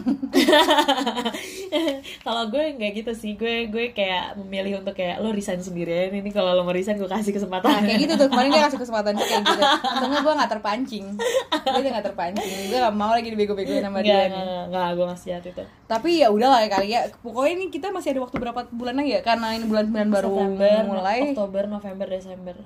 kalau 2.26 2.42
gue 2.50 2.64
nggak 2.74 2.92
gitu 3.02 3.12
sih 3.14 3.32
gue 3.38 3.70
gue 3.70 3.94
kayak 3.94 4.34
memilih 4.42 4.82
untuk 4.82 4.98
kayak 4.98 5.22
lo 5.22 5.30
resign 5.30 5.62
sendirian 5.62 6.10
ini 6.10 6.30
kalau 6.34 6.50
lo 6.54 6.66
mau 6.66 6.74
resign 6.74 6.98
gue 6.98 7.06
kasih 7.06 7.30
kesempatan 7.30 7.70
Nah 7.70 7.82
kayak 7.86 8.00
gitu 8.02 8.12
tuh 8.18 8.28
kemarin 8.30 8.50
dia 8.50 8.62
kasih 8.66 8.80
kesempatan 8.82 9.12
kayak 9.14 9.42
gitu. 9.46 9.62
Untungnya 9.94 10.20
gue 10.26 10.32
gak 10.42 10.50
terpancing. 10.58 11.06
Gue 11.54 11.80
udah 11.86 11.92
gak 12.02 12.06
terpancing. 12.10 12.50
Gue 12.66 12.78
gak 12.82 12.96
mau 12.98 13.14
lagi 13.14 13.28
dibego-begoin 13.30 13.78
sama 13.78 14.02
nggak 14.02 14.06
dia 14.06 14.26
nggak 14.26 14.42
nggak, 14.42 14.64
nggak 14.74 14.88
gue 14.90 15.06
masih 15.06 15.30
hati 15.38 15.48
itu 15.54 15.64
Tapi 15.86 16.10
ya 16.18 16.28
udahlah 16.34 16.58
ya 16.66 16.68
kali 16.68 16.86
ya. 16.90 17.00
Pokoknya 17.22 17.52
ini 17.54 17.64
kita 17.70 17.94
masih 17.94 18.10
ada 18.10 18.20
waktu 18.26 18.36
berapa 18.42 18.55
bulan 18.72 18.94
lagi 18.96 19.10
ya? 19.16 19.20
Karena 19.20 19.52
ini 19.52 19.68
bulan 19.68 19.86
9 19.92 20.08
baru 20.08 20.28
September 20.32 20.78
mulai. 20.88 21.18
Oktober 21.36 21.64
November 21.68 22.06
Desember 22.08 22.56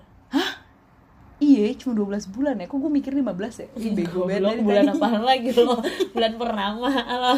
Iya, 1.40 1.72
cuma 1.80 1.96
12 1.96 2.28
bulan 2.28 2.60
ya. 2.60 2.68
Kok 2.68 2.76
gue 2.84 2.92
mikir 2.92 3.16
15 3.16 3.64
ya? 3.64 3.68
Ih, 3.72 3.96
bego 3.96 4.28
banget 4.28 4.60
bulan 4.60 4.92
apaan 4.92 5.24
lagi 5.24 5.48
lo 5.56 5.80
bulan 6.12 6.32
purnama 6.36 6.92
lo 6.92 7.32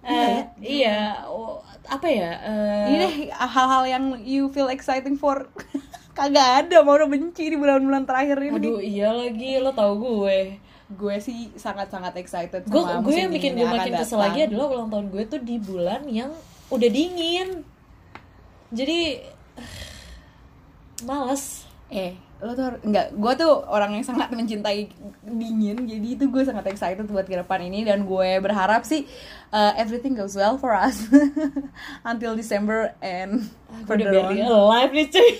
Eh, 0.00 0.40
iya 0.64 1.28
oh, 1.28 1.60
apa 1.84 2.08
ya 2.08 2.32
eh, 2.40 2.84
Ini 2.88 2.96
deh 2.96 3.14
hal-hal 3.36 3.84
yang 3.84 4.04
you 4.24 4.48
feel 4.48 4.72
exciting 4.72 5.20
for. 5.20 5.52
Kagak 6.16 6.64
ada, 6.66 6.80
mau 6.80 6.96
udah 6.96 7.04
benci 7.04 7.52
di 7.52 7.56
bulan-bulan 7.60 8.08
terakhir 8.08 8.40
ini. 8.40 8.56
aduh 8.56 8.80
iya 8.80 9.12
lagi 9.12 9.60
lo 9.60 9.76
tau 9.76 10.00
gue 10.00 10.56
gue 10.90 11.16
sih 11.22 11.54
sangat-sangat 11.54 12.18
excited 12.18 12.66
gue 12.66 12.82
sama 12.82 13.02
gue 13.06 13.14
yang 13.14 13.30
bikin 13.30 13.54
gue 13.54 13.66
makin 13.66 13.94
kesel 13.94 14.18
datang. 14.18 14.22
lagi 14.26 14.40
adalah 14.50 14.66
ulang 14.74 14.88
tahun 14.90 15.06
gue 15.14 15.22
tuh 15.30 15.40
di 15.40 15.56
bulan 15.62 16.02
yang 16.10 16.30
udah 16.70 16.90
dingin 16.90 17.62
jadi 18.74 19.22
males 21.08 21.64
eh 21.94 22.18
lo 22.40 22.56
tuh 22.56 22.80
enggak 22.88 23.12
gue 23.12 23.32
tuh 23.36 23.52
orang 23.68 24.00
yang 24.00 24.04
sangat 24.04 24.32
mencintai 24.32 24.88
dingin 25.28 25.84
jadi 25.84 26.08
itu 26.16 26.24
gue 26.32 26.42
sangat 26.44 26.64
excited 26.72 27.04
buat 27.04 27.28
ke 27.28 27.36
depan 27.36 27.60
ini 27.60 27.84
dan 27.84 28.08
gue 28.08 28.30
berharap 28.40 28.88
sih 28.88 29.04
uh, 29.52 29.76
everything 29.76 30.16
goes 30.16 30.32
well 30.32 30.56
for 30.56 30.72
us 30.72 31.04
until 32.10 32.32
December 32.32 32.96
and 33.04 33.44
gue 33.84 33.84
further 33.84 34.08
udah 34.08 34.32
barely 34.32 34.40
on. 34.40 34.48
alive 34.50 34.90
nih 34.90 35.06
cuy. 35.14 35.30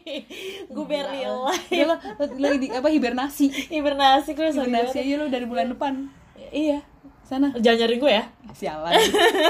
Gue 0.72 0.86
barely 0.88 1.20
alive. 1.20 1.68
Lo, 1.84 1.94
lo, 2.00 2.24
lo 2.32 2.48
di, 2.56 2.72
apa 2.72 2.88
hibernasi. 2.88 3.68
Hibernasi 3.68 4.32
gue 4.32 4.48
hibernasi 4.56 4.96
aja 5.04 5.14
lo 5.20 5.28
dari 5.28 5.44
bulan 5.44 5.76
depan. 5.76 6.08
Iya 6.48 6.80
sana. 7.28 7.52
Jangan 7.54 7.84
nyariin 7.84 8.00
gue 8.00 8.08
ya. 8.10 8.24
Sialan. 8.50 8.92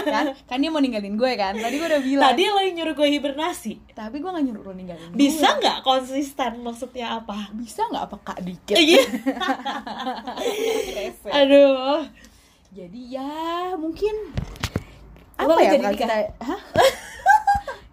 Kan? 0.04 0.26
Kan 0.44 0.58
dia 0.58 0.68
mau 0.68 0.82
ninggalin 0.82 1.14
gue 1.14 1.32
kan? 1.32 1.54
Tadi 1.54 1.74
gue 1.76 1.86
udah 1.86 2.02
bilang. 2.02 2.26
Tadi 2.26 2.42
lo 2.44 2.58
yang 2.58 2.74
nyuruh 2.74 2.94
gue 2.94 3.08
hibernasi. 3.08 3.72
Tapi 3.94 4.18
gue 4.18 4.26
gak 4.28 4.42
nyuruh 4.42 4.62
lo 4.62 4.72
ninggalin 4.74 5.08
gue. 5.08 5.16
bisa 5.16 5.54
nggak 5.54 5.78
konsisten? 5.80 6.58
Maksudnya 6.58 7.16
apa? 7.16 7.54
Bisa 7.54 7.86
nggak? 7.86 8.02
Apa 8.04 8.16
kak 8.20 8.38
dikit? 8.42 8.74
Iya. 8.74 9.02
Aduh. 11.38 12.02
Jadi 12.68 13.00
ya 13.08 13.32
mungkin 13.74 14.14
Lo 15.38 15.54
apa 15.54 15.60
ya 15.62 15.70
jadi 15.72 15.78
kalau 15.80 15.94
nikah? 15.94 16.08
kita 16.10 16.16
hah 16.42 16.60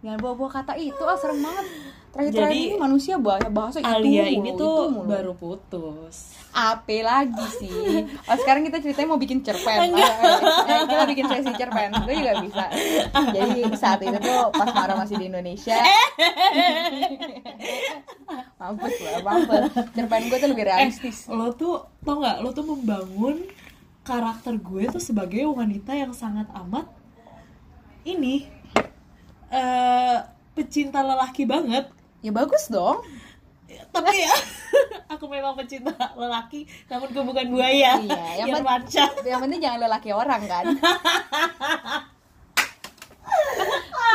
jangan 0.05 0.19
bawa-bawa 0.21 0.49
kata 0.61 0.77
itu 0.77 1.01
ah 1.01 1.17
serem 1.17 1.41
banget. 1.41 1.65
Terakhir-terakhir 2.15 2.55
Jadi, 2.55 2.71
ini 2.71 2.79
manusia 2.79 3.19
bahasa 3.19 3.51
bahasa 3.51 3.77
itu 3.83 3.91
Alia 3.91 4.31
ini 4.31 4.55
itu 4.55 4.63
tuh 4.63 4.87
mulu. 4.87 5.03
baru 5.03 5.33
putus. 5.35 6.31
Apa 6.55 6.97
lagi 7.03 7.45
sih? 7.59 7.73
Oh 8.31 8.37
sekarang 8.39 8.63
kita 8.63 8.79
ceritanya 8.79 9.11
mau 9.11 9.19
bikin 9.19 9.43
cerpen. 9.43 9.91
Eh, 9.91 9.99
eh, 9.99 10.81
kita 10.87 11.03
bikin 11.11 11.25
sesi 11.27 11.51
cerpen. 11.59 11.91
Gue 12.07 12.15
juga 12.15 12.39
bisa. 12.39 12.71
Jadi 13.35 13.67
saat 13.75 13.99
itu 13.99 14.15
tuh 14.15 14.47
pas 14.55 14.69
Mara 14.71 14.95
masih 14.95 15.19
di 15.19 15.27
Indonesia. 15.27 15.75
Mampus 18.63 18.95
lah 19.03 19.19
mampus. 19.19 19.63
Cerpen 19.91 20.21
gue 20.31 20.37
tuh 20.39 20.49
lebih 20.55 20.65
realistis. 20.71 21.27
lo 21.27 21.51
tuh 21.51 21.83
tau 22.07 22.23
nggak? 22.23 22.37
Lo 22.39 22.55
tuh 22.55 22.63
membangun 22.63 23.43
karakter 24.07 24.55
gue 24.55 24.87
tuh 24.87 25.03
sebagai 25.03 25.43
wanita 25.51 25.91
yang 25.91 26.15
sangat 26.15 26.47
amat 26.63 26.87
ini 28.05 28.45
eh 29.49 29.84
pecinta 30.65 31.05
lelaki 31.05 31.45
banget. 31.45 31.85
Ya 32.25 32.33
bagus 32.33 32.65
dong. 32.73 33.05
Tapi 33.93 34.13
ya 34.17 34.35
aku 35.13 35.29
memang 35.29 35.53
pecinta 35.53 35.93
lelaki 36.17 36.65
namun 36.89 37.13
gue 37.13 37.21
bukan 37.21 37.45
buaya. 37.53 38.01
Iya, 38.01 38.43
yang 38.43 38.49
yang 38.49 38.65
yang 39.21 39.39
penting 39.45 39.61
jangan 39.61 39.79
lelaki 39.85 40.09
orang 40.09 40.41
kan? 40.49 40.65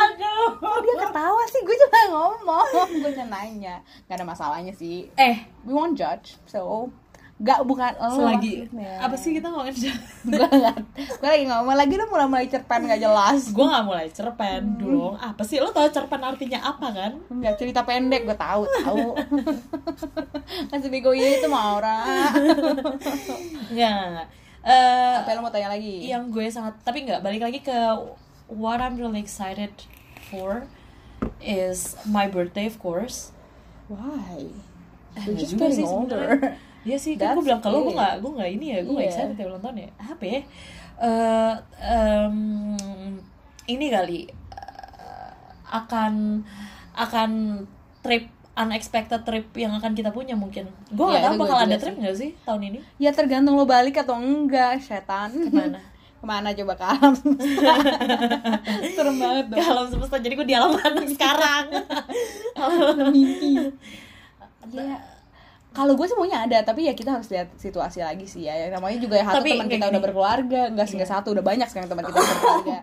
Aduh. 0.00 0.56
Kok 0.58 0.80
dia 0.86 0.96
ketawa 1.06 1.42
sih? 1.50 1.60
Gue 1.62 1.76
cuma 1.86 2.00
ngomong. 2.10 2.88
Gue 2.98 3.12
nanya 3.26 3.82
nggak 4.10 4.16
ada 4.18 4.26
masalahnya 4.26 4.74
sih. 4.74 5.06
Eh. 5.14 5.46
We 5.62 5.70
won't 5.70 5.94
judge 5.94 6.34
so 6.50 6.90
Gak 7.40 7.64
bukan 7.64 7.88
lo 7.96 8.20
selagi 8.20 8.68
maksudnya. 8.68 8.92
apa 9.00 9.16
sih 9.16 9.32
kita 9.32 9.48
ngomongin 9.48 9.72
gue 9.72 9.96
nggak 10.28 10.76
gue 11.08 11.28
lagi 11.32 11.44
ngomong 11.48 11.72
lagi 11.72 11.94
lu 11.96 12.04
mulai 12.06 12.28
mulai 12.28 12.46
cerpen 12.46 12.84
gak 12.84 13.00
jelas. 13.00 13.48
Gue 13.48 13.64
nggak 13.64 13.84
mulai 13.84 14.06
cerpen 14.12 14.62
dong. 14.76 15.16
Apa 15.16 15.40
sih? 15.40 15.56
Lo 15.56 15.72
tau 15.72 15.88
cerpen 15.88 16.20
artinya 16.20 16.60
apa 16.60 16.86
kan? 16.92 17.12
Nggak 17.32 17.56
cerita 17.56 17.80
pendek 17.80 18.28
gue 18.28 18.36
tahu 18.36 18.68
tahu. 18.84 19.16
Masih 20.70 20.88
bego 20.92 21.16
itu 21.16 21.48
mah 21.48 21.80
orang 21.80 22.32
nggak 23.72 24.26
Eh, 24.60 25.14
apa 25.16 25.32
lo 25.32 25.40
mau 25.40 25.48
tanya 25.48 25.72
lagi? 25.72 26.04
yang 26.04 26.28
gue 26.28 26.44
sangat 26.52 26.76
tapi 26.84 27.08
nggak 27.08 27.24
balik 27.24 27.40
lagi 27.40 27.64
ke 27.64 27.78
what 28.52 28.84
I'm 28.84 29.00
really 29.00 29.16
excited 29.16 29.72
for 30.28 30.68
is 31.40 31.96
my 32.04 32.28
birthday 32.28 32.68
of 32.68 32.76
course. 32.76 33.32
Why? 33.88 34.52
Eh, 35.16 35.24
You're 35.24 35.40
just 35.40 35.56
getting 35.56 35.88
older. 35.88 36.60
Iya 36.82 36.96
sih, 36.96 37.14
kan 37.14 37.34
gue 37.34 37.44
bilang 37.44 37.58
ke 37.58 37.68
lo 37.68 37.82
gue 37.82 37.92
nggak 37.92 38.14
gue 38.18 38.30
nggak 38.32 38.50
ini 38.50 38.66
ya, 38.70 38.78
gue 38.80 38.90
nggak 38.90 39.04
Iya. 39.04 39.12
excited 39.12 39.36
ya 39.36 39.46
ulang 39.46 39.60
tahun 39.60 39.76
ya. 39.76 39.88
Apa 39.98 40.24
ya? 40.24 40.40
Eh, 41.00 41.54
em, 41.82 42.36
ini 43.66 43.86
kali 43.88 44.20
eh, 44.26 45.32
akan 45.66 46.40
akan 46.94 47.30
trip 48.00 48.24
unexpected 48.52 49.20
trip 49.22 49.46
yang 49.54 49.72
akan 49.72 49.92
kita 49.92 50.08
punya 50.08 50.32
mungkin. 50.34 50.68
Gue 50.90 51.04
nggak 51.06 51.20
Iya, 51.20 51.28
tahu 51.28 51.36
bakal 51.38 51.58
ada 51.58 51.70
sih. 51.70 51.80
trip 51.80 51.96
nggak 51.96 52.16
sih 52.16 52.30
tahun 52.42 52.62
ini? 52.66 52.78
ya 52.98 53.10
tergantung 53.10 53.54
lo 53.54 53.64
balik 53.64 53.96
atau 53.96 54.16
enggak 54.16 54.80
setan 54.80 55.30
Ke 55.30 55.48
mana? 55.50 55.78
ke 56.20 56.26
mana 56.26 56.48
coba 56.50 56.72
ke 56.74 56.84
alam 56.86 57.12
semesta? 57.14 57.72
serem 58.94 59.16
banget 59.16 59.44
Ke 59.46 59.52
dong 59.54 59.68
alam 59.70 59.86
semesta. 59.86 60.16
Jadi 60.16 60.34
gue 60.34 60.46
di 60.46 60.52
alam 60.52 60.72
mana 60.72 61.00
sekarang? 61.10 61.64
mimpi 63.06 63.72
ya 64.70 64.96
kalau 65.70 65.94
gue 65.94 66.06
semuanya 66.06 66.42
ada 66.42 66.58
tapi 66.66 66.90
ya 66.90 66.94
kita 66.98 67.14
harus 67.14 67.30
lihat 67.30 67.54
situasi 67.54 68.02
lagi 68.02 68.26
sih 68.26 68.42
ya. 68.46 68.66
Yang 68.66 68.78
namanya 68.78 68.98
juga 68.98 69.14
ya 69.22 69.24
satu 69.24 69.44
teman 69.46 69.66
kayak 69.66 69.70
kita 69.70 69.86
gini. 69.86 69.92
udah 69.94 70.02
berkeluarga 70.02 70.60
enggak 70.66 70.86
sih 70.90 70.96
nggak 70.98 71.12
satu 71.14 71.28
udah 71.30 71.44
banyak 71.46 71.68
sekarang 71.70 71.88
teman 71.88 72.04
kita 72.10 72.18
berkeluarga. 72.18 72.78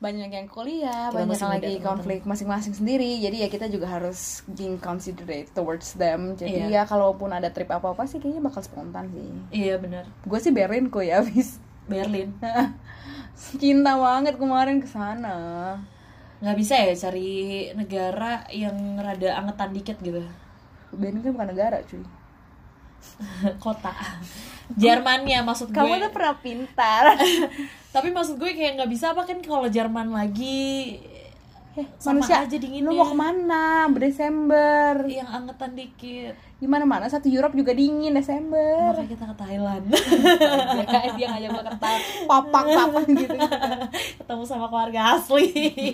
Banyak 0.00 0.30
yang 0.32 0.48
kuliah 0.48 1.12
Kita 1.12 1.16
banyak 1.20 1.36
yang 1.36 1.52
lagi 1.60 1.74
konflik 1.84 2.20
masing-masing 2.24 2.72
sendiri. 2.72 3.20
Jadi 3.20 3.44
ya 3.44 3.48
kita 3.52 3.68
juga 3.68 3.84
harus 3.88 4.40
being 4.48 4.80
considerate 4.80 5.52
towards 5.52 5.92
them. 5.96 6.36
Jadi 6.40 6.72
Iya. 6.72 6.80
ya 6.80 6.82
kalaupun 6.88 7.28
ada 7.32 7.52
trip 7.52 7.68
apa 7.68 7.92
apa 7.92 8.08
sih 8.08 8.16
kayaknya 8.16 8.40
bakal 8.40 8.64
spontan 8.64 9.12
sih. 9.12 9.28
Iya 9.52 9.76
benar. 9.76 10.08
gue 10.24 10.38
sih 10.40 10.52
Berlin 10.52 10.88
kok 10.88 11.04
ya 11.04 11.20
habis 11.20 11.60
Berlin. 11.84 12.32
cinta 13.60 13.96
banget 13.96 14.36
kemarin 14.36 14.80
ke 14.80 14.88
sana. 14.88 15.76
Nggak 16.40 16.56
bisa 16.56 16.74
ya 16.80 16.96
cari 16.96 17.32
negara 17.76 18.48
yang 18.52 18.96
rada 18.96 19.36
angetan 19.36 19.72
dikit 19.76 19.96
gitu 20.00 20.24
Berlin 20.94 21.22
kan 21.22 21.30
bukan 21.34 21.48
negara 21.54 21.78
cuy. 21.86 22.02
Kota. 23.64 23.94
Jermannya 24.76 25.42
maksud 25.42 25.70
gue. 25.70 25.76
kamu 25.76 25.98
tuh 26.08 26.12
pernah 26.14 26.34
pintar. 26.38 27.04
Tapi 27.94 28.08
maksud 28.14 28.38
gue 28.38 28.50
kayak 28.54 28.78
nggak 28.78 28.90
bisa 28.90 29.10
apa 29.10 29.26
kan 29.26 29.42
kalau 29.42 29.66
Jerman 29.66 30.14
lagi 30.14 30.98
Eh, 31.80 31.88
sama 31.96 32.20
manusia 32.20 32.44
aja 32.44 32.56
dinginnya. 32.60 32.92
lu 32.92 33.00
mau 33.00 33.08
ke 33.08 33.16
mana? 33.16 33.88
Desember. 33.96 34.92
Yang 35.08 35.28
angetan 35.32 35.70
dikit. 35.72 36.34
Gimana 36.60 36.84
mana? 36.84 37.08
Satu 37.08 37.32
Europe 37.32 37.56
juga 37.56 37.72
dingin 37.72 38.12
Desember. 38.12 38.92
Makanya 38.92 39.08
kita 39.08 39.24
ke 39.32 39.36
Thailand. 39.40 39.84
Guys, 40.92 41.12
dia 41.16 41.26
ngajak 41.32 41.48
gue 41.48 41.62
ke 41.64 41.72
papak 41.80 42.64
papak 42.68 43.04
gitu, 43.08 43.36
ketemu 44.20 44.42
sama 44.44 44.66
keluarga 44.68 45.16
asli. 45.16 45.48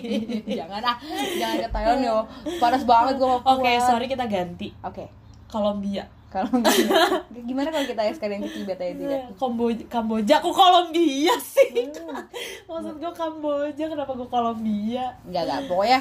Jangan 0.59 0.83
ah. 0.83 0.97
Jangan 1.39 1.55
ke 1.63 1.69
Thailand 1.71 1.99
yo. 2.03 2.17
Panas 2.59 2.83
banget 2.83 3.15
gue 3.15 3.27
mau 3.27 3.39
oke 3.39 3.63
keluar. 3.63 3.87
sorry 3.87 4.05
kita 4.11 4.27
ganti. 4.27 4.75
Oke. 4.83 5.07
Kolombia 5.47 6.16
kalau 6.27 6.51
gimana 7.49 7.71
kalau 7.71 7.87
kita 7.87 8.03
sekalian 8.11 8.43
ke 8.43 8.51
Tibet 8.51 8.75
aja 8.77 8.93
tidak 8.93 9.21
Kamboja 9.39 9.83
Kamboja 9.87 10.35
kok 10.39 10.51
Kolombia 10.51 11.35
sih 11.55 11.71
Hmm. 11.77 12.23
maksud 12.67 12.99
gue 12.99 13.11
Kamboja 13.11 13.85
kenapa 13.87 14.11
gue 14.11 14.27
Kolombia 14.27 15.15
Enggak, 15.23 15.43
enggak. 15.47 15.59
Pokoknya 15.67 15.99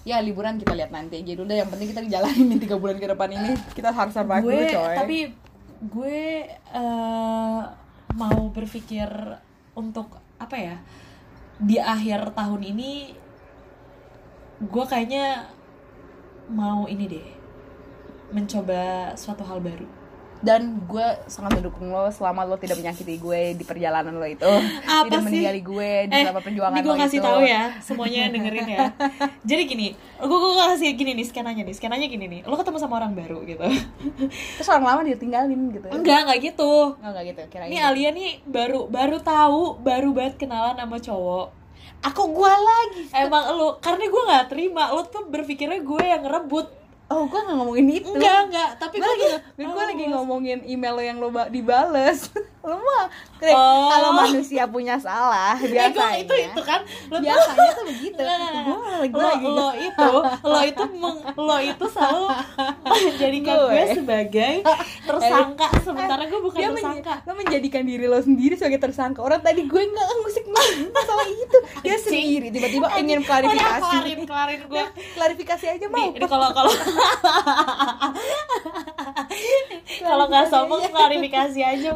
ya 0.00 0.16
liburan 0.18 0.56
kita 0.56 0.72
lihat 0.72 0.90
nanti 0.90 1.20
aja 1.20 1.32
dulu 1.36 1.46
deh. 1.46 1.58
Yang 1.60 1.70
penting 1.70 1.88
kita 1.92 2.00
jalanin 2.08 2.58
tiga 2.58 2.76
bulan 2.80 2.96
ke 2.96 3.06
depan 3.06 3.28
ini. 3.30 3.50
Kita 3.70 3.92
harus 3.92 4.10
survive 4.10 4.42
gue 4.42 4.52
dulu 4.52 4.64
coy. 4.66 4.94
tapi 4.96 5.16
gue 5.80 6.18
eh, 6.50 7.62
mau 8.10 8.40
berpikir 8.50 9.08
untuk 9.72 10.18
apa 10.36 10.56
ya 10.56 10.76
di 11.60 11.76
akhir 11.76 12.32
tahun 12.34 12.62
ini 12.64 12.92
gue 14.60 14.84
kayaknya 14.84 15.46
mau 16.50 16.84
ini 16.84 17.04
deh 17.06 17.28
mencoba 18.30 19.12
suatu 19.18 19.42
hal 19.46 19.62
baru. 19.62 19.86
Dan 20.40 20.88
gue 20.88 21.04
sangat 21.28 21.60
mendukung 21.60 21.92
lo 21.92 22.08
selama 22.08 22.48
lo 22.48 22.56
tidak 22.56 22.80
menyakiti 22.80 23.20
gue 23.20 23.52
di 23.60 23.64
perjalanan 23.68 24.16
lo 24.16 24.24
itu. 24.24 24.48
Apa 24.88 25.04
tidak 25.04 25.20
sih? 25.20 25.24
meninggali 25.28 25.60
gue 25.60 25.90
di 26.08 26.16
selama 26.16 26.40
perjuangan 26.40 26.76
ini 26.80 26.80
gue 26.80 26.92
lo 26.96 26.96
kasih 26.96 27.20
tahu 27.20 27.40
ya 27.44 27.62
semuanya 27.86 28.20
dengerin 28.32 28.68
ya. 28.72 28.88
Jadi 29.44 29.62
gini 29.68 29.88
gue 30.16 30.38
gue 30.40 30.52
kasih 30.56 30.96
gini 30.96 31.12
nih 31.12 31.26
skenanya 31.28 31.62
nih 31.68 31.76
skenanya 31.76 32.06
gini 32.08 32.24
nih. 32.24 32.40
Lo 32.48 32.56
ketemu 32.56 32.80
sama 32.80 33.04
orang 33.04 33.12
baru 33.12 33.44
gitu. 33.44 33.68
Terus 34.56 34.68
orang 34.72 34.84
lama 34.88 35.00
dia 35.04 35.20
tinggalin 35.20 35.60
gitu 35.76 35.88
enggak 35.92 36.18
enggak 36.24 36.38
gitu. 36.40 36.96
Oh, 36.96 37.04
enggak 37.04 37.36
gitu 37.36 37.40
kira 37.52 37.68
ini 37.68 37.76
Alia 37.76 38.08
nih 38.08 38.40
baru 38.48 38.88
baru 38.88 39.20
tahu 39.20 39.76
baru 39.84 40.16
banget 40.16 40.40
kenalan 40.40 40.80
sama 40.80 40.96
cowok. 40.96 41.46
Aku 42.00 42.32
gue 42.32 42.48
lagi. 42.48 43.12
Emang 43.12 43.44
lo 43.60 43.76
karena 43.76 44.08
gue 44.08 44.22
nggak 44.24 44.46
terima 44.48 44.88
lo 44.88 45.04
tuh 45.04 45.28
berpikirnya 45.28 45.84
gue 45.84 46.00
yang 46.00 46.24
ngerebut 46.24 46.79
oh 47.10 47.22
gue 47.26 47.40
nggak 47.40 47.56
ngomongin 47.56 47.86
itu. 47.92 48.10
Enggak 48.12 48.38
enggak 48.46 48.70
tapi 48.78 48.94
gue 48.96 49.08
lagi 49.08 49.26
gue 49.68 49.84
lagi 49.84 50.04
Oh, 50.06 50.10
ngomongin 50.16 50.58
email 50.64 50.94
lo 50.94 51.02
yang 51.02 51.18
lo 51.18 51.28
ba- 51.28 51.48
dibales 51.48 52.30
lo 52.62 52.76
mah 52.76 53.06
Oh. 53.40 53.88
kalau 53.88 54.12
manusia 54.14 54.68
punya 54.68 54.94
salah 54.96 55.56
Eh, 55.64 55.72
biasanya 55.72 56.12
itu 56.18 56.34
itu 56.36 56.60
kan? 56.60 56.84
Lo 57.08 57.16
biasanya 57.18 57.72
tuh 57.72 57.84
begitu. 57.90 58.20
Nggak, 58.20 59.08
gue 59.08 59.16
lagi 59.24 59.46
lo, 59.46 59.56
lagi. 59.56 59.86
lo 59.88 59.96
itu 59.96 60.08
lo 60.44 60.60
itu 60.62 60.84
meng- 60.92 61.24
lo 61.34 61.56
itu 61.58 61.84
selalu 61.88 62.24
menjadikan 62.90 63.54
gue, 63.56 63.72
Gue. 63.72 63.84
sebagai 63.94 64.54
tersangka. 65.02 65.68
sementara 65.80 66.22
gue 66.22 66.36
bukan 66.38 66.58
dia 66.58 66.68
tersangka. 66.70 67.14
lo 67.22 67.32
menjadikan 67.34 67.82
diri 67.82 68.04
lo 68.04 68.20
sendiri 68.20 68.54
sebagai 68.54 68.76
tersangka. 68.78 69.20
Orang 69.20 69.40
tadi 69.40 69.64
gue 69.64 69.80
nggak 69.82 70.06
ngusik 70.20 70.44
masalah 70.92 71.26
itu. 71.26 71.58
Dia 71.80 71.96
sendiri 71.96 72.46
tiba-tiba 72.50 72.92
ingin 72.94 73.24
klarifikasi. 73.24 73.88
kelarin 73.88 74.20
kelarin 74.22 74.60
gue 74.62 74.84
klarifikasi 75.14 75.64
aja 75.70 75.86
mau. 75.88 76.12
kalau 76.20 76.52
kalau. 76.52 76.72
Kalau 79.98 80.24
nggak 80.26 80.46
sombong 80.46 80.84
klarifikasi 80.86 81.60
aja 81.62 81.88